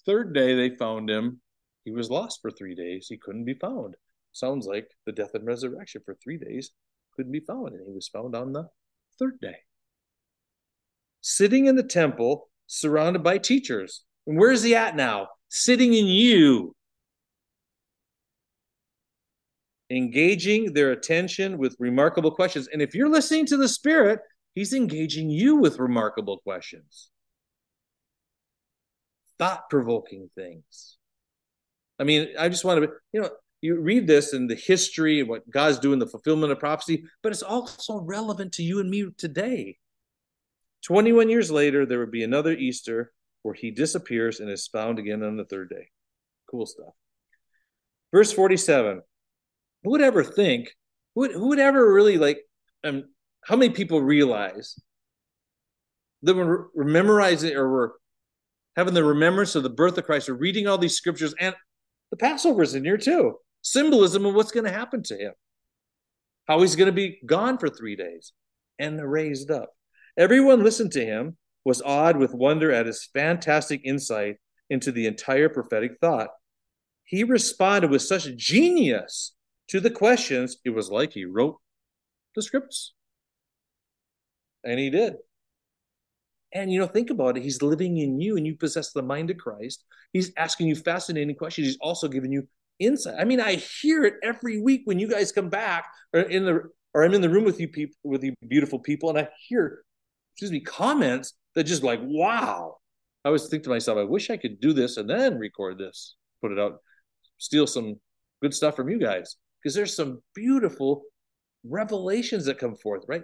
Third 0.06 0.32
day, 0.32 0.54
they 0.54 0.74
found 0.74 1.10
him. 1.10 1.42
He 1.84 1.90
was 1.90 2.10
lost 2.10 2.40
for 2.40 2.50
three 2.50 2.74
days. 2.74 3.06
He 3.08 3.16
couldn't 3.16 3.44
be 3.44 3.54
found. 3.54 3.96
Sounds 4.32 4.66
like 4.66 4.88
the 5.04 5.12
death 5.12 5.34
and 5.34 5.46
resurrection 5.46 6.02
for 6.04 6.14
three 6.14 6.38
days 6.38 6.70
couldn't 7.14 7.32
be 7.32 7.40
found, 7.40 7.74
and 7.74 7.86
he 7.86 7.92
was 7.92 8.08
found 8.08 8.34
on 8.34 8.52
the 8.52 8.68
third 9.18 9.38
day. 9.40 9.56
Sitting 11.20 11.66
in 11.66 11.76
the 11.76 11.82
temple, 11.82 12.48
surrounded 12.66 13.22
by 13.22 13.38
teachers. 13.38 14.04
And 14.26 14.38
where 14.38 14.50
is 14.50 14.62
he 14.62 14.74
at 14.74 14.96
now? 14.96 15.28
Sitting 15.48 15.92
in 15.92 16.06
you, 16.06 16.74
engaging 19.90 20.72
their 20.72 20.92
attention 20.92 21.58
with 21.58 21.76
remarkable 21.78 22.30
questions. 22.30 22.68
And 22.72 22.80
if 22.80 22.94
you're 22.94 23.10
listening 23.10 23.46
to 23.46 23.56
the 23.58 23.68
Spirit, 23.68 24.20
He's 24.54 24.74
engaging 24.74 25.30
you 25.30 25.56
with 25.56 25.78
remarkable 25.78 26.38
questions, 26.38 27.10
thought 29.38 29.70
provoking 29.70 30.28
things. 30.34 30.98
I 32.02 32.04
mean, 32.04 32.30
I 32.36 32.48
just 32.48 32.64
want 32.64 32.82
to, 32.82 32.90
you 33.12 33.20
know, 33.20 33.30
you 33.60 33.80
read 33.80 34.08
this 34.08 34.34
in 34.34 34.48
the 34.48 34.56
history 34.56 35.20
and 35.20 35.28
what 35.28 35.48
God's 35.48 35.78
doing, 35.78 36.00
the 36.00 36.06
fulfillment 36.08 36.50
of 36.50 36.58
prophecy, 36.58 37.04
but 37.22 37.30
it's 37.30 37.44
also 37.44 38.00
relevant 38.00 38.54
to 38.54 38.64
you 38.64 38.80
and 38.80 38.90
me 38.90 39.06
today. 39.16 39.78
21 40.84 41.30
years 41.30 41.48
later, 41.48 41.86
there 41.86 42.00
would 42.00 42.10
be 42.10 42.24
another 42.24 42.50
Easter 42.54 43.12
where 43.42 43.54
he 43.54 43.70
disappears 43.70 44.40
and 44.40 44.50
is 44.50 44.66
found 44.66 44.98
again 44.98 45.22
on 45.22 45.36
the 45.36 45.44
third 45.44 45.70
day. 45.70 45.90
Cool 46.50 46.66
stuff. 46.66 46.92
Verse 48.12 48.32
47. 48.32 49.00
Who 49.84 49.90
would 49.90 50.02
ever 50.02 50.24
think, 50.24 50.74
who 51.14 51.20
would, 51.20 51.30
who 51.30 51.50
would 51.50 51.60
ever 51.60 51.94
really 51.94 52.18
like, 52.18 52.40
um, 52.82 53.04
how 53.44 53.54
many 53.54 53.72
people 53.72 54.02
realize 54.02 54.76
that 56.22 56.34
we're, 56.34 56.66
we're 56.74 56.82
memorizing 56.82 57.54
or 57.54 57.70
we're 57.70 57.90
having 58.74 58.94
the 58.94 59.04
remembrance 59.04 59.54
of 59.54 59.62
the 59.62 59.70
birth 59.70 59.96
of 59.98 60.04
Christ, 60.04 60.28
or 60.28 60.34
reading 60.34 60.66
all 60.66 60.78
these 60.78 60.96
scriptures, 60.96 61.32
and 61.38 61.54
the 62.12 62.16
Passover 62.18 62.62
is 62.62 62.74
in 62.74 62.84
here 62.84 62.98
too. 62.98 63.38
Symbolism 63.62 64.26
of 64.26 64.34
what's 64.34 64.52
going 64.52 64.66
to 64.66 64.70
happen 64.70 65.02
to 65.04 65.16
him, 65.16 65.32
how 66.46 66.60
he's 66.60 66.76
going 66.76 66.86
to 66.86 66.92
be 66.92 67.18
gone 67.24 67.56
for 67.56 67.68
three 67.68 67.96
days 67.96 68.32
and 68.78 69.02
raised 69.02 69.50
up. 69.50 69.72
Everyone 70.16 70.62
listened 70.62 70.92
to 70.92 71.04
him, 71.04 71.38
was 71.64 71.80
awed 71.80 72.18
with 72.18 72.34
wonder 72.34 72.70
at 72.70 72.86
his 72.86 73.08
fantastic 73.14 73.80
insight 73.84 74.36
into 74.68 74.92
the 74.92 75.06
entire 75.06 75.48
prophetic 75.48 75.92
thought. 76.00 76.28
He 77.04 77.24
responded 77.24 77.90
with 77.90 78.02
such 78.02 78.36
genius 78.36 79.32
to 79.68 79.80
the 79.80 79.90
questions, 79.90 80.58
it 80.66 80.70
was 80.70 80.90
like 80.90 81.12
he 81.12 81.24
wrote 81.24 81.60
the 82.34 82.42
scripts. 82.42 82.92
And 84.64 84.78
he 84.78 84.90
did. 84.90 85.14
And 86.54 86.72
you 86.72 86.78
know, 86.78 86.86
think 86.86 87.10
about 87.10 87.36
it. 87.36 87.42
He's 87.42 87.62
living 87.62 87.98
in 87.98 88.20
you 88.20 88.36
and 88.36 88.46
you 88.46 88.56
possess 88.56 88.92
the 88.92 89.02
mind 89.02 89.30
of 89.30 89.38
Christ. 89.38 89.84
He's 90.12 90.32
asking 90.36 90.66
you 90.66 90.76
fascinating 90.76 91.34
questions. 91.34 91.66
He's 91.66 91.78
also 91.80 92.08
giving 92.08 92.32
you 92.32 92.46
insight. 92.78 93.14
I 93.18 93.24
mean, 93.24 93.40
I 93.40 93.54
hear 93.54 94.04
it 94.04 94.14
every 94.22 94.60
week 94.60 94.82
when 94.84 94.98
you 94.98 95.08
guys 95.08 95.32
come 95.32 95.48
back 95.48 95.86
or 96.12 96.20
in 96.20 96.44
the 96.44 96.62
or 96.94 97.04
I'm 97.04 97.14
in 97.14 97.22
the 97.22 97.30
room 97.30 97.44
with 97.44 97.58
you 97.58 97.68
people 97.68 97.96
with 98.04 98.22
you 98.22 98.34
beautiful 98.46 98.78
people, 98.78 99.08
and 99.08 99.18
I 99.18 99.28
hear, 99.48 99.82
excuse 100.34 100.52
me, 100.52 100.60
comments 100.60 101.34
that 101.54 101.64
just 101.64 101.82
like, 101.82 102.00
wow. 102.02 102.76
I 103.24 103.28
always 103.28 103.48
think 103.48 103.62
to 103.64 103.70
myself, 103.70 103.98
I 103.98 104.04
wish 104.04 104.30
I 104.30 104.36
could 104.36 104.60
do 104.60 104.72
this 104.72 104.96
and 104.96 105.08
then 105.08 105.38
record 105.38 105.78
this, 105.78 106.16
put 106.40 106.52
it 106.52 106.58
out, 106.58 106.80
steal 107.38 107.66
some 107.66 107.96
good 108.42 108.52
stuff 108.52 108.74
from 108.74 108.88
you 108.88 108.98
guys. 108.98 109.36
Because 109.62 109.74
there's 109.74 109.94
some 109.94 110.20
beautiful 110.34 111.04
revelations 111.64 112.46
that 112.46 112.58
come 112.58 112.74
forth, 112.74 113.04
right? 113.06 113.22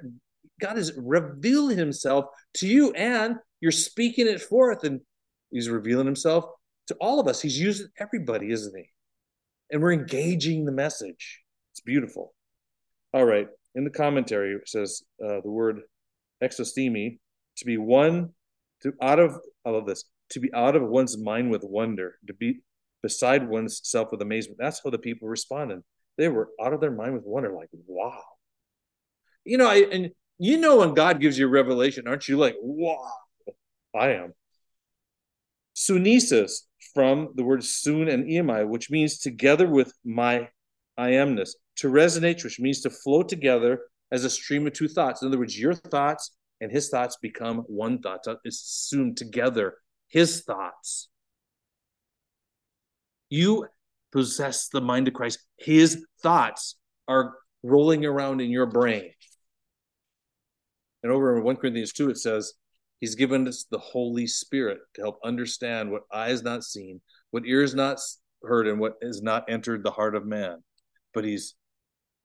God 0.61 0.79
is 0.79 0.93
revealing 0.97 1.79
himself 1.79 2.27
to 2.55 2.67
you 2.67 2.93
and 2.93 3.37
you're 3.61 3.73
speaking 3.73 4.27
it 4.27 4.41
forth 4.41 4.85
and 4.85 5.01
he's 5.51 5.69
revealing 5.69 6.07
himself 6.07 6.45
to 6.89 6.97
all 7.01 7.21
of 7.21 7.29
us. 7.29 7.41
He's 7.41 7.59
using 7.59 7.89
everybody, 7.99 8.51
isn't 8.51 8.77
he? 8.77 8.91
And 9.71 9.83
we're 9.83 9.93
engaging 9.93 10.65
the 10.65 10.73
message. 10.73 11.43
It's 11.73 11.81
beautiful. 11.81 12.35
All 13.13 13.25
right. 13.25 13.49
In 13.75 13.85
the 13.85 13.91
commentary, 13.91 14.55
it 14.55 14.69
says 14.69 15.03
uh, 15.25 15.41
the 15.43 15.51
word 15.51 15.81
exostemi 16.43 17.19
to 17.57 17.65
be 17.65 17.77
one 17.77 18.31
to 18.83 18.93
out 19.03 19.19
of 19.19 19.39
all 19.65 19.77
of 19.77 19.87
this 19.87 20.05
to 20.31 20.41
be 20.41 20.53
out 20.55 20.77
of 20.77 20.83
one's 20.83 21.19
mind 21.19 21.51
with 21.51 21.65
wonder 21.65 22.15
to 22.27 22.35
be 22.35 22.61
beside 23.03 23.49
one's 23.49 23.81
self 23.85 24.11
with 24.13 24.23
amazement 24.23 24.59
that's 24.59 24.81
how 24.83 24.91
the 24.91 24.99
people 24.99 25.29
responded 25.29 25.83
they 26.17 26.29
were 26.29 26.49
out 26.61 26.73
of 26.73 26.81
their 26.81 26.91
mind 26.91 27.15
with 27.15 27.25
wonder 27.25 27.53
like 27.53 27.69
wow 27.87 28.23
you 29.45 29.59
know 29.59 29.69
I, 29.69 29.87
and 29.91 30.11
you 30.39 30.57
know 30.57 30.79
when 30.79 30.95
god 30.95 31.21
gives 31.21 31.39
you 31.39 31.49
revelation 31.49 32.07
aren't 32.07 32.29
you 32.29 32.37
like 32.37 32.57
wow 32.61 33.13
i 33.95 34.09
am 34.11 34.33
sunesis 35.77 36.63
from 36.95 37.29
the 37.35 37.45
word 37.45 37.63
sun 37.63 38.09
and 38.09 38.25
emi 38.25 38.67
which 38.67 38.91
means 38.91 39.19
together 39.19 39.69
with 39.69 39.93
my 40.05 40.49
i 40.97 41.11
amness 41.11 41.51
to 41.77 41.89
resonate 41.89 42.43
which 42.43 42.61
means 42.61 42.81
to 42.81 42.91
flow 42.91 43.23
together 43.23 43.81
as 44.11 44.25
a 44.25 44.31
stream 44.31 44.67
of 44.67 44.73
two 44.73 44.89
thoughts 44.89 45.23
in 45.23 45.29
other 45.29 45.39
words 45.39 45.59
your 45.59 45.75
thoughts 45.75 46.33
and 46.61 46.73
his 46.73 46.89
thoughts 46.89 47.17
become 47.17 47.59
one 47.69 48.01
thought. 48.01 48.27
It's 48.45 48.61
soon 48.61 49.15
together. 49.15 49.75
His 50.09 50.43
thoughts. 50.43 51.09
You 53.31 53.69
possess 54.13 54.69
the 54.69 54.81
mind 54.81 55.09
of 55.09 55.15
Christ. 55.15 55.41
His 55.57 56.05
thoughts 56.23 56.77
are 57.07 57.35
rolling 57.63 58.05
around 58.05 58.41
in 58.41 58.51
your 58.51 58.67
brain. 58.67 59.11
And 61.03 61.13
over 61.13 61.37
in 61.37 61.45
1 61.45 61.57
Corinthians 61.57 61.93
2, 61.93 62.11
it 62.11 62.19
says, 62.19 62.55
He's 63.01 63.15
given 63.15 63.47
us 63.47 63.65
the 63.71 63.79
Holy 63.79 64.27
Spirit 64.27 64.79
to 64.95 65.03
help 65.03 65.21
understand 65.25 65.91
what 65.91 66.03
eye 66.13 66.31
has 66.31 66.43
not 66.43 66.65
seen, 66.65 67.01
what 67.31 67.47
ear 67.47 67.61
has 67.61 67.75
not 67.75 67.99
heard, 68.43 68.67
and 68.67 68.81
what 68.81 68.95
has 69.03 69.23
not 69.23 69.49
entered 69.49 69.85
the 69.85 69.93
heart 69.93 70.17
of 70.17 70.27
man. 70.27 70.63
But 71.15 71.25
He's 71.25 71.55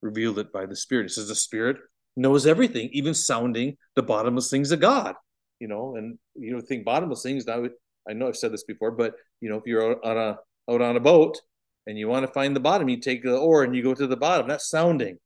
revealed 0.02 0.40
it 0.40 0.52
by 0.52 0.66
the 0.66 0.76
Spirit. 0.76 1.06
It 1.06 1.12
says 1.12 1.28
the 1.28 1.36
Spirit 1.36 1.78
knows 2.16 2.48
everything, 2.48 2.90
even 2.92 3.14
sounding 3.14 3.78
the 3.96 4.04
bottomless 4.04 4.50
things 4.50 4.72
of 4.72 4.80
God. 4.80 5.16
You 5.60 5.68
know, 5.68 5.96
and 5.96 6.18
you 6.36 6.54
know, 6.54 6.62
think 6.62 6.86
bottomless 6.86 7.24
things. 7.24 7.46
Now, 7.46 7.66
I 8.10 8.14
know 8.14 8.28
I've 8.28 8.36
said 8.36 8.52
this 8.52 8.64
before, 8.64 8.92
but 8.92 9.14
you 9.42 9.50
know, 9.50 9.58
if 9.58 9.64
you're 9.66 10.04
on 10.06 10.18
a 10.18 10.40
out 10.70 10.82
on 10.82 10.98
a 10.98 11.00
boat 11.00 11.40
and 11.86 11.98
you 11.98 12.08
want 12.08 12.26
to 12.26 12.34
find 12.34 12.56
the 12.56 12.60
bottom, 12.60 12.90
you 12.90 13.00
take 13.00 13.24
the 13.24 13.38
oar 13.38 13.64
and 13.64 13.76
you 13.76 13.84
go 13.84 13.94
to 13.94 14.08
the 14.08 14.18
bottom. 14.18 14.48
That's 14.48 14.70
sounding, 14.70 15.20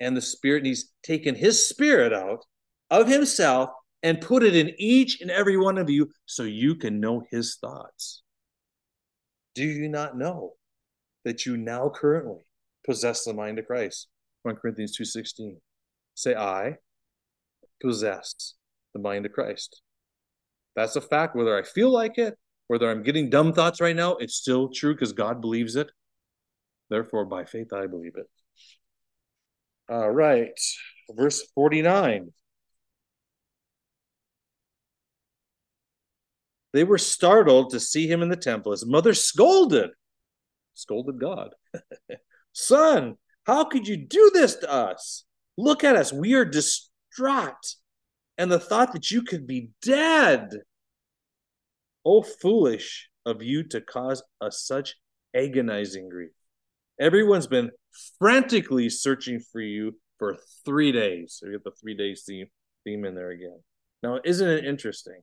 and 0.00 0.16
the 0.16 0.22
Spirit. 0.22 0.58
And 0.58 0.66
He's 0.66 0.90
taken 1.02 1.34
His 1.34 1.68
Spirit 1.68 2.12
out 2.12 2.44
of 2.90 3.08
Himself 3.08 3.70
and 4.02 4.20
put 4.20 4.42
it 4.42 4.54
in 4.54 4.72
each 4.78 5.20
and 5.20 5.30
every 5.30 5.56
one 5.56 5.78
of 5.78 5.90
you, 5.90 6.10
so 6.26 6.44
you 6.44 6.74
can 6.74 7.00
know 7.00 7.24
His 7.30 7.56
thoughts. 7.60 8.22
Do 9.54 9.64
you 9.64 9.88
not 9.88 10.16
know 10.16 10.54
that 11.24 11.44
you 11.46 11.56
now 11.56 11.88
currently 11.88 12.46
possess 12.86 13.24
the 13.24 13.34
mind 13.34 13.58
of 13.58 13.66
Christ? 13.66 14.08
1 14.42 14.56
Corinthians 14.56 14.96
two 14.96 15.04
sixteen 15.04 15.60
say, 16.14 16.34
I 16.34 16.76
possess 17.82 18.54
the 18.94 19.00
mind 19.00 19.26
of 19.26 19.32
Christ. 19.32 19.82
That's 20.76 20.96
a 20.96 21.00
fact, 21.00 21.34
whether 21.34 21.56
I 21.56 21.62
feel 21.62 21.90
like 21.90 22.18
it, 22.18 22.36
whether 22.68 22.90
I'm 22.90 23.02
getting 23.02 23.30
dumb 23.30 23.52
thoughts 23.52 23.80
right 23.80 23.96
now, 23.96 24.16
it's 24.16 24.34
still 24.34 24.68
true 24.68 24.94
because 24.94 25.12
God 25.12 25.40
believes 25.40 25.74
it. 25.74 25.90
Therefore, 26.90 27.24
by 27.24 27.44
faith, 27.44 27.72
I 27.72 27.86
believe 27.86 28.14
it. 28.16 28.26
All 29.88 30.10
right, 30.10 30.58
verse 31.10 31.42
49. 31.54 32.32
They 36.72 36.84
were 36.84 36.98
startled 36.98 37.70
to 37.70 37.80
see 37.80 38.06
him 38.06 38.22
in 38.22 38.28
the 38.28 38.36
temple. 38.36 38.72
His 38.72 38.86
mother 38.86 39.14
scolded, 39.14 39.90
scolded 40.74 41.18
God. 41.18 41.54
Son, 42.52 43.16
how 43.44 43.64
could 43.64 43.88
you 43.88 43.96
do 43.96 44.30
this 44.34 44.56
to 44.56 44.70
us? 44.70 45.24
Look 45.56 45.84
at 45.84 45.96
us. 45.96 46.12
We 46.12 46.34
are 46.34 46.44
distraught. 46.44 47.74
And 48.36 48.52
the 48.52 48.60
thought 48.60 48.92
that 48.92 49.10
you 49.10 49.22
could 49.22 49.46
be 49.46 49.70
dead. 49.82 50.50
Oh, 52.04 52.22
foolish 52.22 53.08
of 53.26 53.42
you 53.42 53.64
to 53.64 53.80
cause 53.80 54.22
us 54.40 54.62
such 54.62 54.94
agonizing 55.34 56.08
grief. 56.08 56.30
Everyone's 57.00 57.46
been 57.46 57.70
frantically 58.18 58.90
searching 58.90 59.40
for 59.40 59.60
you 59.60 59.96
for 60.18 60.36
three 60.64 60.92
days. 60.92 61.36
So 61.38 61.46
you 61.46 61.52
get 61.52 61.64
the 61.64 61.72
three 61.80 61.96
days 61.96 62.24
theme, 62.26 62.46
theme 62.84 63.04
in 63.04 63.14
there 63.14 63.30
again. 63.30 63.60
Now, 64.02 64.20
isn't 64.24 64.48
it 64.48 64.64
interesting? 64.64 65.20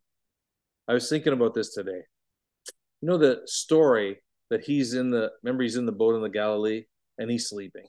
I 0.87 0.93
was 0.93 1.09
thinking 1.09 1.33
about 1.33 1.53
this 1.53 1.73
today. 1.73 2.01
You 3.01 3.09
know 3.09 3.17
the 3.17 3.41
story 3.45 4.21
that 4.49 4.63
he's 4.63 4.93
in 4.93 5.09
the 5.09 5.31
remember 5.43 5.63
he's 5.63 5.75
in 5.75 5.85
the 5.85 5.91
boat 5.91 6.15
in 6.15 6.21
the 6.21 6.29
Galilee 6.29 6.85
and 7.17 7.29
he's 7.29 7.49
sleeping. 7.49 7.87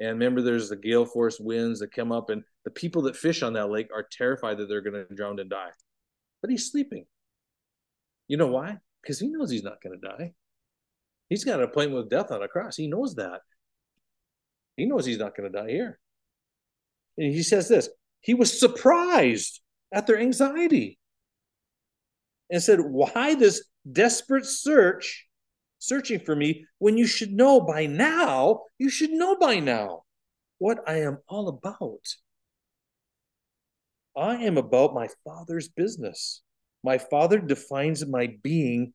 And 0.00 0.10
remember, 0.10 0.42
there's 0.42 0.68
the 0.68 0.76
gale 0.76 1.04
force 1.04 1.40
winds 1.40 1.80
that 1.80 1.92
come 1.92 2.12
up, 2.12 2.30
and 2.30 2.44
the 2.64 2.70
people 2.70 3.02
that 3.02 3.16
fish 3.16 3.42
on 3.42 3.54
that 3.54 3.70
lake 3.70 3.88
are 3.92 4.06
terrified 4.10 4.58
that 4.58 4.66
they're 4.66 4.80
going 4.80 5.04
to 5.08 5.14
drown 5.14 5.40
and 5.40 5.50
die. 5.50 5.70
But 6.40 6.50
he's 6.50 6.70
sleeping. 6.70 7.04
You 8.28 8.36
know 8.36 8.46
why? 8.46 8.78
Because 9.02 9.18
he 9.18 9.28
knows 9.28 9.50
he's 9.50 9.64
not 9.64 9.82
going 9.82 9.98
to 10.00 10.08
die. 10.08 10.34
He's 11.28 11.44
got 11.44 11.58
an 11.58 11.64
appointment 11.64 12.04
with 12.04 12.10
death 12.10 12.30
on 12.30 12.42
a 12.42 12.48
cross. 12.48 12.76
He 12.76 12.86
knows 12.86 13.16
that. 13.16 13.40
He 14.76 14.86
knows 14.86 15.04
he's 15.04 15.18
not 15.18 15.36
going 15.36 15.50
to 15.50 15.58
die 15.58 15.70
here. 15.70 15.98
And 17.16 17.34
he 17.34 17.42
says 17.42 17.68
this 17.68 17.88
He 18.20 18.34
was 18.34 18.58
surprised 18.58 19.60
at 19.92 20.06
their 20.06 20.18
anxiety 20.18 20.97
and 22.50 22.62
said, 22.62 22.80
Why 22.80 23.34
this 23.34 23.64
desperate 23.90 24.46
search 24.46 25.26
searching 25.78 26.20
for 26.20 26.34
me 26.34 26.66
when 26.78 26.96
you 26.96 27.06
should 27.06 27.32
know 27.32 27.60
by 27.60 27.86
now, 27.86 28.62
you 28.78 28.90
should 28.90 29.10
know 29.10 29.36
by 29.36 29.60
now 29.60 30.02
what 30.58 30.78
I 30.86 31.00
am 31.00 31.18
all 31.28 31.48
about. 31.48 32.06
I 34.16 34.36
am 34.36 34.58
about 34.58 34.94
my 34.94 35.08
Father's 35.24 35.68
business. 35.68 36.42
My 36.82 36.98
Father 36.98 37.38
defines 37.38 38.04
my 38.06 38.34
being 38.42 38.92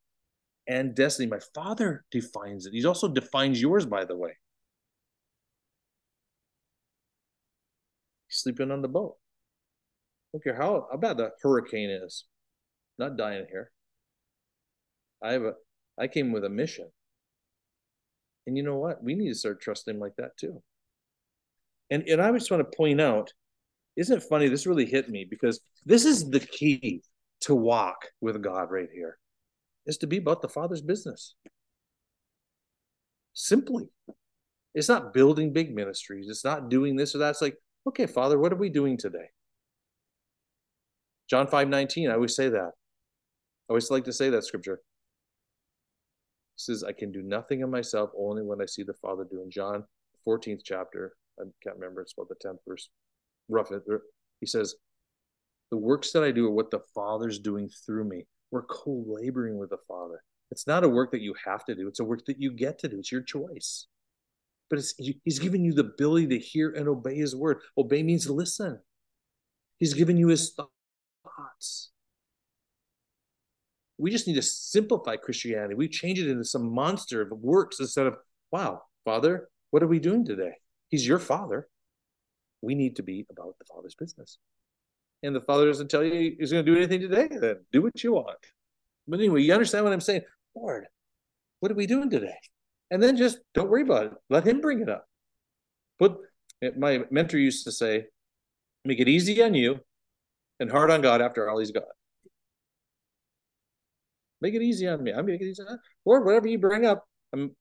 and 0.68 0.96
destiny. 0.96 1.30
My 1.30 1.40
Father 1.54 2.04
defines 2.12 2.66
it. 2.66 2.74
He 2.74 2.86
also 2.86 3.08
defines 3.08 3.62
yours, 3.62 3.86
by 3.86 4.06
the 4.06 4.18
way. 4.18 4.38
Sleeping 8.30 8.72
on 8.72 8.82
the 8.82 8.88
boat. 8.88 9.16
don't 10.34 10.44
care 10.44 10.56
how, 10.56 10.88
how 10.92 10.98
bad 10.98 11.18
the 11.18 11.32
hurricane 11.42 11.90
is. 11.90 12.26
Not 12.98 13.18
dying 13.18 13.46
here. 13.50 13.72
I 15.24 15.34
have 15.34 15.44
a 15.44 15.54
I 15.98 16.08
came 16.08 16.32
with 16.32 16.44
a 16.44 16.50
mission. 16.50 16.90
And 18.46 18.58
you 18.58 18.64
know 18.64 18.78
what? 18.78 19.04
We 19.04 19.16
need 19.16 19.30
to 19.30 19.36
start 19.36 19.62
trusting 19.62 19.94
him 19.94 20.00
like 20.00 20.16
that 20.18 20.38
too. 20.38 20.62
And 21.90 22.04
and 22.08 22.22
I 22.22 22.32
just 22.32 22.52
want 22.52 22.70
to 22.70 22.78
point 22.78 23.00
out, 23.00 23.32
isn't 23.96 24.18
it 24.18 24.24
funny? 24.24 24.48
This 24.48 24.68
really 24.68 24.86
hit 24.86 25.10
me 25.10 25.26
because 25.30 25.60
this 25.86 26.06
is 26.06 26.30
the 26.30 26.40
key 26.40 27.04
to 27.42 27.56
walk 27.56 28.10
with 28.22 28.42
God 28.42 28.72
right 28.72 28.90
here, 28.94 29.18
is 29.86 29.98
to 30.00 30.08
be 30.08 30.18
about 30.18 30.42
the 30.42 30.50
Father's 30.50 30.82
business. 30.82 31.36
Simply. 33.34 33.90
It's 34.76 34.90
not 34.90 35.14
building 35.14 35.54
big 35.54 35.74
ministries. 35.76 36.28
It's 36.30 36.44
not 36.44 36.70
doing 36.70 36.96
this 36.96 37.14
or 37.14 37.20
that. 37.20 37.32
It's 37.32 37.42
like, 37.42 37.58
okay, 37.88 38.08
Father, 38.08 38.40
what 38.40 38.52
are 38.52 38.58
we 38.58 38.70
doing 38.70 38.98
today? 38.98 39.30
John 41.30 41.48
5 41.48 41.68
19, 41.68 42.10
I 42.10 42.14
always 42.14 42.36
say 42.36 42.50
that. 42.50 42.72
I 43.70 43.74
always 43.74 43.90
like 43.90 44.04
to 44.06 44.14
say 44.14 44.30
that 44.30 44.44
scripture. 44.44 44.74
It 44.74 46.62
says, 46.62 46.84
I 46.84 46.92
can 46.92 47.12
do 47.12 47.22
nothing 47.22 47.64
of 47.64 47.70
myself, 47.70 48.12
only 48.18 48.44
when 48.44 48.62
I 48.62 48.66
see 48.66 48.84
the 48.84 48.94
Father 48.94 49.26
do. 49.30 49.42
In 49.42 49.50
John 49.50 49.86
14th 50.28 50.62
chapter, 50.64 51.14
I 51.40 51.44
can't 51.64 51.76
remember, 51.78 52.02
it's 52.02 52.14
about 52.14 52.30
the 52.30 52.48
10th 52.48 52.60
verse, 52.68 52.90
rough 53.50 53.72
it. 53.72 53.84
Er, 53.90 54.04
he 54.40 54.46
says, 54.46 54.76
The 55.72 55.78
works 55.78 56.12
that 56.12 56.24
I 56.24 56.32
do 56.32 56.48
are 56.48 56.52
what 56.52 56.72
the 56.72 56.82
Father's 56.94 57.40
doing 57.40 57.70
through 57.86 58.04
me. 58.04 58.26
We're 58.52 58.64
co 58.64 59.04
laboring 59.08 59.58
with 59.58 59.72
the 59.72 59.80
Father. 59.88 60.22
It's 60.52 60.68
not 60.68 60.84
a 60.84 60.90
work 60.90 61.12
that 61.12 61.22
you 61.22 61.34
have 61.46 61.66
to 61.66 61.76
do, 61.76 61.88
it's 61.88 62.00
a 62.00 62.04
work 62.04 62.26
that 62.28 62.40
you 62.40 62.52
get 62.52 62.78
to 62.80 62.90
do. 62.90 63.00
It's 63.00 63.12
your 63.12 63.24
choice. 63.24 63.88
But 64.70 64.80
he's 65.24 65.40
giving 65.40 65.64
you 65.64 65.74
the 65.74 65.82
ability 65.82 66.28
to 66.28 66.40
hear 66.40 66.72
and 66.72 66.88
obey 66.88 67.16
his 67.16 67.36
word. 67.36 67.60
Obey 67.78 68.02
means 68.02 68.30
listen. 68.30 68.80
He's 69.78 69.94
given 69.94 70.18
you 70.18 70.30
his 70.30 70.54
thoughts. 70.54 71.93
We 73.98 74.12
just 74.12 74.28
need 74.28 74.36
to 74.36 74.42
simplify 74.42 75.16
Christianity. 75.18 75.76
We 75.76 75.88
change 75.88 76.20
it 76.20 76.30
into 76.30 76.44
some 76.44 76.74
monster 76.74 77.22
of 77.22 77.32
works 77.32 77.80
instead 77.80 78.08
of, 78.08 78.18
wow, 78.52 78.82
Father, 79.06 79.50
what 79.72 79.84
are 79.84 79.88
we 79.88 80.00
doing 80.00 80.26
today? 80.26 80.54
He's 80.90 81.08
your 81.08 81.20
Father. 81.20 81.68
We 82.62 82.76
need 82.76 82.96
to 82.98 83.04
be 83.04 83.26
about 83.30 83.56
the 83.60 83.66
Father's 83.66 83.96
business. 83.96 84.38
And 85.22 85.36
the 85.36 85.42
Father 85.42 85.66
doesn't 85.68 85.90
tell 85.90 86.04
you 86.04 86.36
he's 86.38 86.52
going 86.52 86.66
to 86.66 86.72
do 86.72 86.78
anything 86.78 87.02
today, 87.02 87.28
then 87.30 87.58
do 87.72 87.82
what 87.82 88.04
you 88.04 88.14
want. 88.14 88.38
But 89.08 89.20
anyway, 89.20 89.42
you 89.42 89.54
understand 89.54 89.84
what 89.86 89.94
I'm 89.94 90.02
saying? 90.02 90.22
Lord, 90.56 90.88
what 91.60 91.72
are 91.72 91.76
we 91.76 91.88
doing 91.88 92.10
today? 92.10 92.36
And 92.92 93.02
then 93.02 93.18
just 93.18 93.40
don't 93.54 93.70
worry 93.70 93.82
about 93.82 94.06
it. 94.06 94.14
Let 94.30 94.46
him 94.46 94.62
bring 94.62 94.82
it 94.82 94.90
up. 94.90 95.08
Put 96.00 96.18
my 96.78 97.04
mentor 97.10 97.38
used 97.38 97.66
to 97.66 97.72
say, 97.72 98.06
make 98.86 99.00
it 99.00 99.08
easy 99.08 99.42
on 99.42 99.54
you 99.54 99.80
and 100.60 100.70
hard 100.70 100.92
on 100.92 101.02
God 101.02 101.22
after 101.22 101.50
all 101.50 101.60
he's 101.60 101.72
got. 101.72 101.84
Make 104.44 104.56
it 104.56 104.62
easy 104.62 104.88
on 104.90 105.02
me. 105.02 105.12
I'm 105.12 105.26
make 105.26 105.40
it 105.40 105.46
easy 105.46 105.64
uh, 105.64 105.72
on 105.72 105.80
Lord, 106.06 106.26
whatever 106.26 106.48
you 106.48 106.60
bring 106.60 106.86
up, 106.86 107.08
I'm 107.32 107.56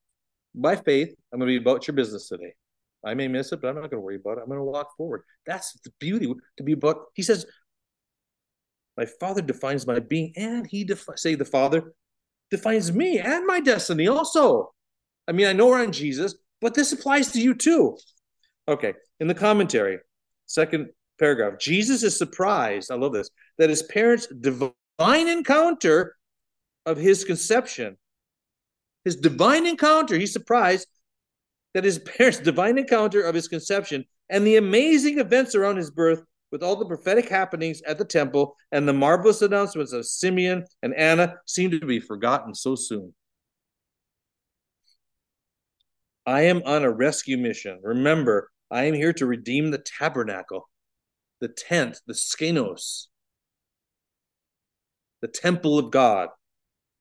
by 0.52 0.74
faith, 0.74 1.14
I'm 1.32 1.38
gonna 1.38 1.48
be 1.48 1.56
about 1.56 1.86
your 1.86 1.94
business 1.94 2.28
today. 2.28 2.54
I 3.06 3.14
may 3.14 3.28
miss 3.28 3.52
it, 3.52 3.62
but 3.62 3.68
I'm 3.68 3.76
not 3.76 3.88
gonna 3.88 4.02
worry 4.02 4.16
about 4.16 4.38
it. 4.38 4.42
I'm 4.42 4.48
gonna 4.48 4.64
walk 4.64 4.96
forward. 4.96 5.22
That's 5.46 5.72
the 5.84 5.90
beauty 6.00 6.34
to 6.56 6.62
be 6.64 6.72
about. 6.72 6.96
He 7.14 7.22
says, 7.22 7.46
My 8.96 9.06
father 9.06 9.42
defines 9.42 9.86
my 9.86 10.00
being, 10.00 10.32
and 10.36 10.66
he 10.66 10.82
defi- 10.82 11.12
say 11.16 11.36
the 11.36 11.44
Father 11.44 11.94
defines 12.50 12.92
me 12.92 13.20
and 13.20 13.46
my 13.46 13.60
destiny 13.60 14.08
also. 14.08 14.72
I 15.28 15.32
mean, 15.32 15.46
I 15.46 15.52
know 15.52 15.68
we're 15.68 15.82
on 15.82 15.92
Jesus, 15.92 16.34
but 16.60 16.74
this 16.74 16.92
applies 16.92 17.30
to 17.32 17.40
you 17.40 17.54
too. 17.54 17.96
Okay, 18.66 18.94
in 19.20 19.28
the 19.28 19.34
commentary, 19.34 19.98
second 20.46 20.88
paragraph, 21.20 21.60
Jesus 21.60 22.02
is 22.02 22.18
surprised, 22.18 22.90
I 22.90 22.96
love 22.96 23.12
this, 23.12 23.30
that 23.58 23.70
his 23.70 23.84
parents' 23.84 24.26
divine 24.26 25.28
encounter 25.28 26.16
of 26.86 26.96
his 26.96 27.24
conception, 27.24 27.96
his 29.04 29.16
divine 29.16 29.66
encounter, 29.66 30.16
he's 30.16 30.32
surprised 30.32 30.88
that 31.74 31.84
his 31.84 31.98
parents' 32.18 32.38
divine 32.38 32.78
encounter 32.78 33.22
of 33.22 33.34
his 33.34 33.48
conception 33.48 34.04
and 34.28 34.46
the 34.46 34.56
amazing 34.56 35.18
events 35.18 35.54
around 35.54 35.76
his 35.76 35.90
birth 35.90 36.22
with 36.50 36.62
all 36.62 36.76
the 36.76 36.86
prophetic 36.86 37.28
happenings 37.28 37.80
at 37.82 37.98
the 37.98 38.04
temple 38.04 38.56
and 38.70 38.86
the 38.86 38.92
marvelous 38.92 39.42
announcements 39.42 39.92
of 39.92 40.06
Simeon 40.06 40.64
and 40.82 40.94
Anna 40.94 41.36
seem 41.46 41.70
to 41.70 41.80
be 41.80 41.98
forgotten 41.98 42.54
so 42.54 42.74
soon. 42.74 43.14
I 46.26 46.42
am 46.42 46.62
on 46.64 46.84
a 46.84 46.90
rescue 46.90 47.38
mission. 47.38 47.80
Remember, 47.82 48.50
I 48.70 48.84
am 48.84 48.94
here 48.94 49.12
to 49.14 49.26
redeem 49.26 49.70
the 49.70 49.78
tabernacle, 49.78 50.68
the 51.40 51.48
tent, 51.48 52.00
the 52.06 52.14
skenos, 52.14 53.08
the 55.20 55.28
temple 55.28 55.78
of 55.78 55.90
God, 55.90 56.28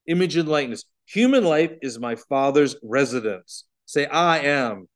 image 0.08 0.36
and 0.36 0.48
likeness. 0.48 0.86
Human 1.08 1.44
life 1.44 1.72
is 1.82 2.00
my 2.00 2.16
Father's 2.16 2.76
residence. 2.84 3.66
Say, 3.86 4.06
I 4.06 4.40
am 4.40 4.88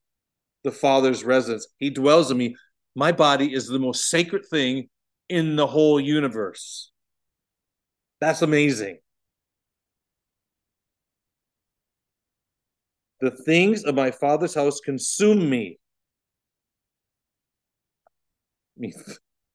the 0.63 0.71
Father's 0.71 1.23
residence. 1.23 1.67
He 1.77 1.89
dwells 1.89 2.31
in 2.31 2.37
me. 2.37 2.55
My 2.95 3.11
body 3.11 3.53
is 3.53 3.67
the 3.67 3.79
most 3.79 4.09
sacred 4.09 4.45
thing 4.45 4.89
in 5.29 5.55
the 5.55 5.67
whole 5.67 5.99
universe. 5.99 6.91
That's 8.21 8.41
amazing. 8.41 8.99
The 13.21 13.31
things 13.31 13.83
of 13.83 13.95
my 13.95 14.11
father's 14.11 14.53
house 14.53 14.79
consume 14.79 15.49
me. 15.49 15.79
I 18.77 18.79
mean, 18.79 18.93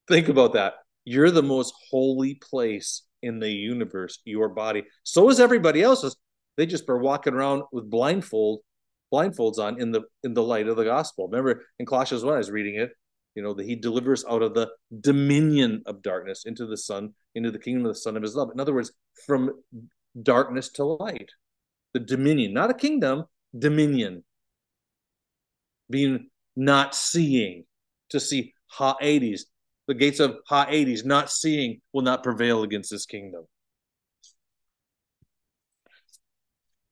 think 0.08 0.28
about 0.28 0.54
that. 0.54 0.74
You're 1.04 1.30
the 1.30 1.42
most 1.42 1.74
holy 1.90 2.34
place 2.34 3.02
in 3.22 3.38
the 3.38 3.50
universe, 3.50 4.18
your 4.24 4.48
body. 4.48 4.84
So 5.02 5.28
is 5.28 5.40
everybody 5.40 5.82
else's. 5.82 6.16
They 6.56 6.66
just 6.66 6.88
are 6.88 6.98
walking 6.98 7.34
around 7.34 7.62
with 7.72 7.90
blindfold, 7.90 8.60
blindfolds 9.12 9.58
on 9.58 9.80
in 9.80 9.92
the 9.92 10.02
in 10.24 10.34
the 10.34 10.42
light 10.42 10.68
of 10.68 10.76
the 10.76 10.84
gospel. 10.84 11.28
Remember 11.28 11.64
in 11.78 11.86
Colossians 11.86 12.24
1, 12.24 12.34
I 12.34 12.38
was 12.38 12.50
reading 12.50 12.76
it, 12.76 12.90
you 13.34 13.42
know, 13.42 13.54
that 13.54 13.66
he 13.66 13.76
delivers 13.76 14.24
out 14.28 14.42
of 14.42 14.54
the 14.54 14.68
dominion 15.00 15.82
of 15.86 16.02
darkness 16.02 16.44
into 16.44 16.66
the 16.66 16.76
sun, 16.76 17.14
into 17.34 17.50
the 17.50 17.58
kingdom 17.58 17.86
of 17.86 17.94
the 17.94 18.00
Son 18.00 18.16
of 18.16 18.22
his 18.22 18.34
love. 18.34 18.50
In 18.52 18.60
other 18.60 18.74
words, 18.74 18.92
from 19.26 19.62
darkness 20.20 20.68
to 20.70 20.84
light. 20.84 21.30
The 21.92 22.00
dominion, 22.00 22.52
not 22.52 22.70
a 22.70 22.74
kingdom, 22.74 23.24
dominion. 23.58 24.24
Being 25.88 26.28
not 26.56 26.94
seeing 26.94 27.64
to 28.10 28.20
see 28.20 28.54
Hades. 28.78 29.46
The 29.90 29.94
gates 29.94 30.20
of 30.20 30.38
Hades, 30.48 31.04
not 31.04 31.32
seeing, 31.32 31.80
will 31.92 32.02
not 32.02 32.22
prevail 32.22 32.62
against 32.62 32.92
this 32.92 33.06
kingdom. 33.06 33.46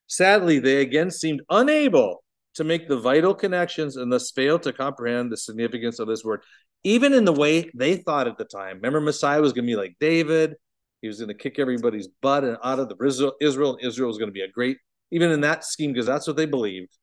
Sadly, 0.08 0.58
they 0.58 0.80
again 0.80 1.12
seemed 1.12 1.42
unable 1.48 2.24
to 2.54 2.64
make 2.64 2.88
the 2.88 2.98
vital 2.98 3.36
connections 3.36 3.94
and 3.94 4.12
thus 4.12 4.32
failed 4.32 4.64
to 4.64 4.72
comprehend 4.72 5.30
the 5.30 5.36
significance 5.36 6.00
of 6.00 6.08
this 6.08 6.24
word, 6.24 6.42
even 6.82 7.12
in 7.12 7.24
the 7.24 7.32
way 7.32 7.70
they 7.72 7.98
thought 7.98 8.26
at 8.26 8.36
the 8.36 8.44
time. 8.44 8.78
Remember, 8.78 9.00
Messiah 9.00 9.40
was 9.40 9.52
going 9.52 9.64
to 9.66 9.70
be 9.70 9.76
like 9.76 9.94
David. 10.00 10.56
He 11.00 11.06
was 11.06 11.20
going 11.20 11.28
to 11.28 11.34
kick 11.34 11.60
everybody's 11.60 12.08
butt 12.20 12.42
and 12.42 12.56
out 12.64 12.80
of 12.80 12.88
the 12.88 12.96
Israel. 13.06 13.34
Israel, 13.40 13.78
Israel 13.80 14.08
was 14.08 14.18
going 14.18 14.30
to 14.30 14.32
be 14.32 14.42
a 14.42 14.50
great 14.50 14.76
even 15.12 15.30
in 15.30 15.42
that 15.42 15.64
scheme, 15.64 15.92
because 15.92 16.06
that's 16.06 16.26
what 16.26 16.36
they 16.36 16.46
believed. 16.46 16.98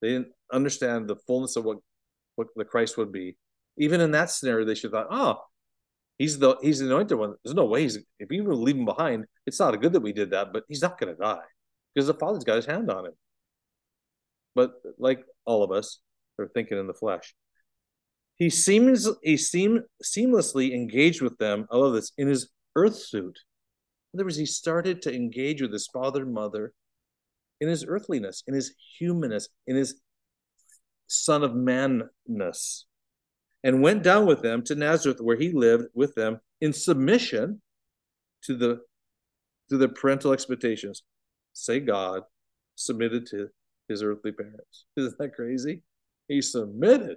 They 0.00 0.08
didn't 0.08 0.28
understand 0.50 1.06
the 1.06 1.16
fullness 1.26 1.56
of 1.56 1.66
what 1.66 1.80
what 2.36 2.46
the 2.56 2.64
Christ 2.64 2.96
would 2.96 3.12
be. 3.12 3.36
Even 3.78 4.00
in 4.00 4.12
that 4.12 4.30
scenario, 4.30 4.64
they 4.64 4.74
should 4.74 4.92
have 4.92 5.06
thought, 5.08 5.08
oh, 5.10 5.40
he's 6.18 6.38
the 6.38 6.56
he's 6.62 6.78
the 6.78 6.86
anointed 6.86 7.18
one. 7.18 7.34
There's 7.44 7.54
no 7.54 7.64
way 7.64 7.82
he's 7.82 7.98
if 8.18 8.28
we 8.28 8.40
were 8.40 8.54
leave 8.54 8.76
him 8.76 8.84
behind, 8.84 9.26
it's 9.46 9.60
not 9.60 9.80
good 9.80 9.92
that 9.92 10.00
we 10.00 10.12
did 10.12 10.30
that, 10.30 10.52
but 10.52 10.64
he's 10.68 10.82
not 10.82 10.98
gonna 10.98 11.14
die. 11.14 11.42
Because 11.94 12.06
the 12.06 12.14
Father's 12.14 12.44
got 12.44 12.56
his 12.56 12.66
hand 12.66 12.90
on 12.90 13.06
him. 13.06 13.12
But 14.54 14.74
like 14.98 15.24
all 15.44 15.62
of 15.62 15.72
us, 15.72 16.00
they're 16.36 16.48
thinking 16.48 16.78
in 16.78 16.86
the 16.86 16.94
flesh. 16.94 17.34
He 18.36 18.50
seems 18.50 19.08
he 19.22 19.36
seemed 19.36 19.82
seamlessly 20.02 20.72
engaged 20.72 21.22
with 21.22 21.38
them. 21.38 21.66
I 21.70 21.76
love 21.76 21.94
this 21.94 22.12
in 22.16 22.28
his 22.28 22.48
earth 22.76 22.96
suit. 22.96 23.38
In 24.12 24.18
other 24.18 24.24
words, 24.24 24.36
he 24.36 24.46
started 24.46 25.02
to 25.02 25.14
engage 25.14 25.60
with 25.60 25.72
his 25.72 25.88
father 25.88 26.22
and 26.22 26.32
mother 26.32 26.72
in 27.60 27.68
his 27.68 27.84
earthliness, 27.86 28.42
in 28.46 28.54
his 28.54 28.74
humanness, 28.98 29.48
in 29.66 29.76
his 29.76 30.00
son 31.06 31.42
of 31.42 31.54
manness, 31.54 32.86
and 33.64 33.82
went 33.82 34.02
down 34.02 34.26
with 34.26 34.42
them 34.42 34.62
to 34.62 34.74
Nazareth, 34.74 35.20
where 35.20 35.38
he 35.38 35.50
lived 35.50 35.86
with 35.94 36.14
them 36.14 36.38
in 36.60 36.72
submission 36.72 37.60
to 38.44 38.54
the 38.54 38.82
to 39.70 39.78
the 39.78 39.88
parental 39.88 40.32
expectations. 40.32 41.02
Say 41.54 41.80
God 41.80 42.22
submitted 42.76 43.26
to 43.28 43.48
his 43.88 44.02
earthly 44.02 44.32
parents. 44.32 44.84
Isn't 44.96 45.18
that 45.18 45.34
crazy? 45.34 45.82
He 46.28 46.42
submitted. 46.42 47.16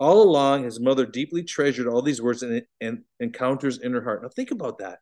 All 0.00 0.22
along, 0.22 0.64
his 0.64 0.78
mother 0.78 1.06
deeply 1.06 1.42
treasured 1.42 1.88
all 1.88 2.02
these 2.02 2.22
words 2.22 2.42
and, 2.42 2.62
and 2.80 3.02
encounters 3.20 3.78
in 3.78 3.92
her 3.92 4.02
heart. 4.02 4.22
Now, 4.22 4.28
think 4.28 4.50
about 4.50 4.78
that. 4.78 4.98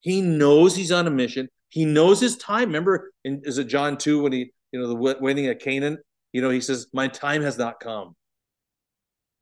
He 0.00 0.22
knows 0.22 0.74
he's 0.74 0.92
on 0.92 1.06
a 1.06 1.10
mission. 1.10 1.48
He 1.68 1.84
knows 1.84 2.20
his 2.20 2.36
time. 2.38 2.68
Remember, 2.68 3.12
in, 3.24 3.42
is 3.44 3.58
it 3.58 3.64
John 3.64 3.98
2 3.98 4.22
when 4.22 4.32
he, 4.32 4.52
you 4.72 4.80
know, 4.80 4.88
the 4.88 5.18
wedding 5.20 5.46
at 5.46 5.60
Canaan? 5.60 5.98
You 6.32 6.40
know, 6.40 6.48
he 6.48 6.62
says, 6.62 6.86
My 6.94 7.06
time 7.06 7.42
has 7.42 7.58
not 7.58 7.80
come. 7.80 8.14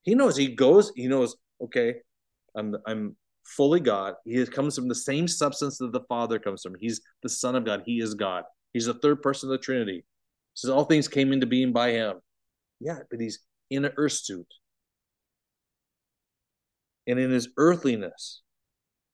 He 0.08 0.14
knows 0.14 0.38
he 0.38 0.54
goes, 0.54 0.90
he 0.96 1.06
knows, 1.06 1.36
okay, 1.62 1.96
I'm 2.56 2.74
I'm 2.86 3.14
fully 3.44 3.78
God. 3.78 4.14
He 4.24 4.42
comes 4.46 4.74
from 4.74 4.88
the 4.88 4.94
same 4.94 5.28
substance 5.28 5.76
that 5.76 5.92
the 5.92 6.00
Father 6.08 6.38
comes 6.38 6.62
from. 6.62 6.76
He's 6.80 7.02
the 7.22 7.28
Son 7.28 7.54
of 7.54 7.66
God. 7.66 7.82
He 7.84 8.00
is 8.00 8.14
God. 8.14 8.44
He's 8.72 8.86
the 8.86 8.94
third 8.94 9.20
person 9.20 9.50
of 9.50 9.52
the 9.52 9.62
Trinity. 9.62 10.06
Says 10.54 10.70
all 10.70 10.86
things 10.86 11.08
came 11.08 11.30
into 11.30 11.44
being 11.44 11.74
by 11.74 11.90
him. 11.90 12.20
Yeah, 12.80 13.00
but 13.10 13.20
he's 13.20 13.40
in 13.68 13.84
an 13.84 13.92
earth 13.98 14.12
suit. 14.12 14.46
And 17.06 17.18
in 17.18 17.30
his 17.30 17.50
earthliness, 17.58 18.40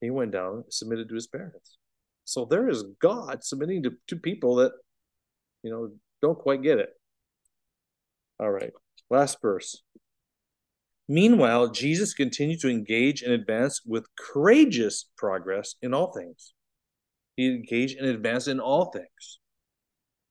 he 0.00 0.10
went 0.10 0.30
down 0.30 0.62
submitted 0.70 1.08
to 1.08 1.16
his 1.16 1.26
parents. 1.26 1.76
So 2.24 2.44
there 2.44 2.68
is 2.68 2.84
God 3.02 3.42
submitting 3.42 3.82
to, 3.82 3.94
to 4.06 4.16
people 4.16 4.54
that, 4.56 4.70
you 5.64 5.72
know, 5.72 5.90
don't 6.22 6.38
quite 6.38 6.62
get 6.62 6.78
it. 6.78 6.90
All 8.38 8.52
right, 8.52 8.72
last 9.10 9.38
verse. 9.42 9.82
Meanwhile, 11.08 11.68
Jesus 11.68 12.14
continued 12.14 12.60
to 12.60 12.70
engage 12.70 13.22
and 13.22 13.32
advance 13.32 13.82
with 13.84 14.06
courageous 14.16 15.10
progress 15.16 15.74
in 15.82 15.92
all 15.92 16.12
things. 16.12 16.54
He 17.36 17.46
engaged 17.46 17.98
and 17.98 18.08
advanced 18.08 18.48
in 18.48 18.60
all 18.60 18.86
things 18.86 19.38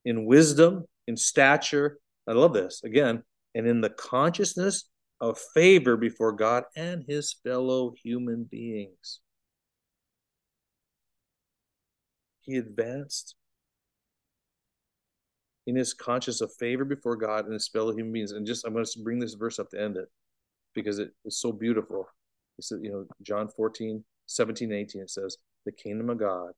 in 0.05 0.25
wisdom, 0.25 0.85
in 1.07 1.15
stature. 1.15 1.99
I 2.27 2.33
love 2.33 2.53
this 2.53 2.81
again, 2.83 3.23
and 3.55 3.67
in 3.67 3.81
the 3.81 3.89
consciousness 3.89 4.89
of 5.21 5.39
favor 5.53 5.95
before 5.95 6.31
God 6.31 6.63
and 6.75 7.03
his 7.07 7.35
fellow 7.43 7.93
human 8.03 8.43
beings. 8.43 9.19
He 12.41 12.57
advanced 12.57 13.35
in 15.65 15.77
his 15.77 15.93
conscience 15.93 16.41
of 16.41 16.51
favor 16.59 16.83
before 16.83 17.15
God 17.15 17.45
and 17.45 17.53
his 17.53 17.69
fellow 17.69 17.93
human 17.93 18.11
beings. 18.11 18.33
And 18.33 18.45
just 18.45 18.65
I'm 18.65 18.73
going 18.73 18.83
to 18.83 18.99
bring 19.01 19.19
this 19.19 19.35
verse 19.35 19.59
up 19.59 19.69
to 19.69 19.81
end 19.81 19.95
it 19.95 20.09
because 20.73 20.99
it 20.99 21.11
is 21.25 21.39
so 21.39 21.51
beautiful. 21.51 22.07
It 22.57 22.65
says, 22.65 22.79
you 22.81 22.91
know, 22.91 23.05
John 23.21 23.47
14, 23.47 24.03
17, 24.27 24.71
18, 24.71 25.01
it 25.01 25.09
says, 25.09 25.37
the 25.65 25.71
kingdom 25.71 26.09
of 26.09 26.19
God 26.19 26.51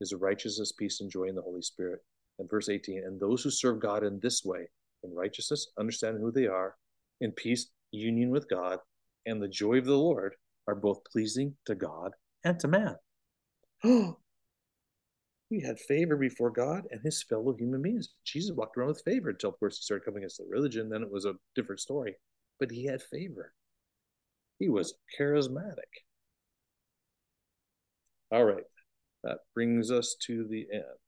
is 0.00 0.12
righteousness, 0.12 0.72
peace, 0.72 1.00
and 1.00 1.10
joy 1.10 1.24
in 1.24 1.34
the 1.34 1.42
Holy 1.42 1.62
Spirit. 1.62 2.00
And 2.38 2.50
verse 2.50 2.68
18, 2.68 3.02
and 3.04 3.20
those 3.20 3.42
who 3.42 3.50
serve 3.50 3.80
God 3.80 4.02
in 4.02 4.18
this 4.20 4.44
way, 4.44 4.68
in 5.04 5.14
righteousness, 5.14 5.68
understanding 5.78 6.22
who 6.22 6.32
they 6.32 6.46
are, 6.46 6.74
in 7.20 7.30
peace, 7.32 7.68
union 7.92 8.30
with 8.30 8.48
God, 8.48 8.78
and 9.26 9.40
the 9.40 9.48
joy 9.48 9.78
of 9.78 9.84
the 9.84 9.96
Lord 9.96 10.34
are 10.66 10.74
both 10.74 11.04
pleasing 11.10 11.54
to 11.66 11.74
God 11.74 12.12
and 12.42 12.58
to 12.60 12.68
man. 12.68 12.96
he 13.82 15.62
had 15.62 15.78
favor 15.78 16.16
before 16.16 16.50
God 16.50 16.84
and 16.90 17.00
his 17.04 17.22
fellow 17.22 17.54
human 17.56 17.82
beings. 17.82 18.08
Jesus 18.24 18.56
walked 18.56 18.76
around 18.76 18.88
with 18.88 19.02
favor 19.04 19.30
until, 19.30 19.50
of 19.50 19.58
course, 19.60 19.78
he 19.78 19.82
started 19.82 20.04
coming 20.04 20.22
against 20.22 20.38
the 20.38 20.46
religion. 20.48 20.88
Then 20.88 21.02
it 21.02 21.10
was 21.10 21.24
a 21.24 21.34
different 21.54 21.80
story 21.80 22.16
but 22.58 22.70
he 22.70 22.86
had 22.86 23.02
favor. 23.02 23.52
He 24.58 24.68
was 24.68 24.94
charismatic. 25.18 26.04
All 28.30 28.44
right, 28.44 28.64
that 29.22 29.38
brings 29.54 29.90
us 29.90 30.16
to 30.26 30.46
the 30.48 30.66
end. 30.72 31.03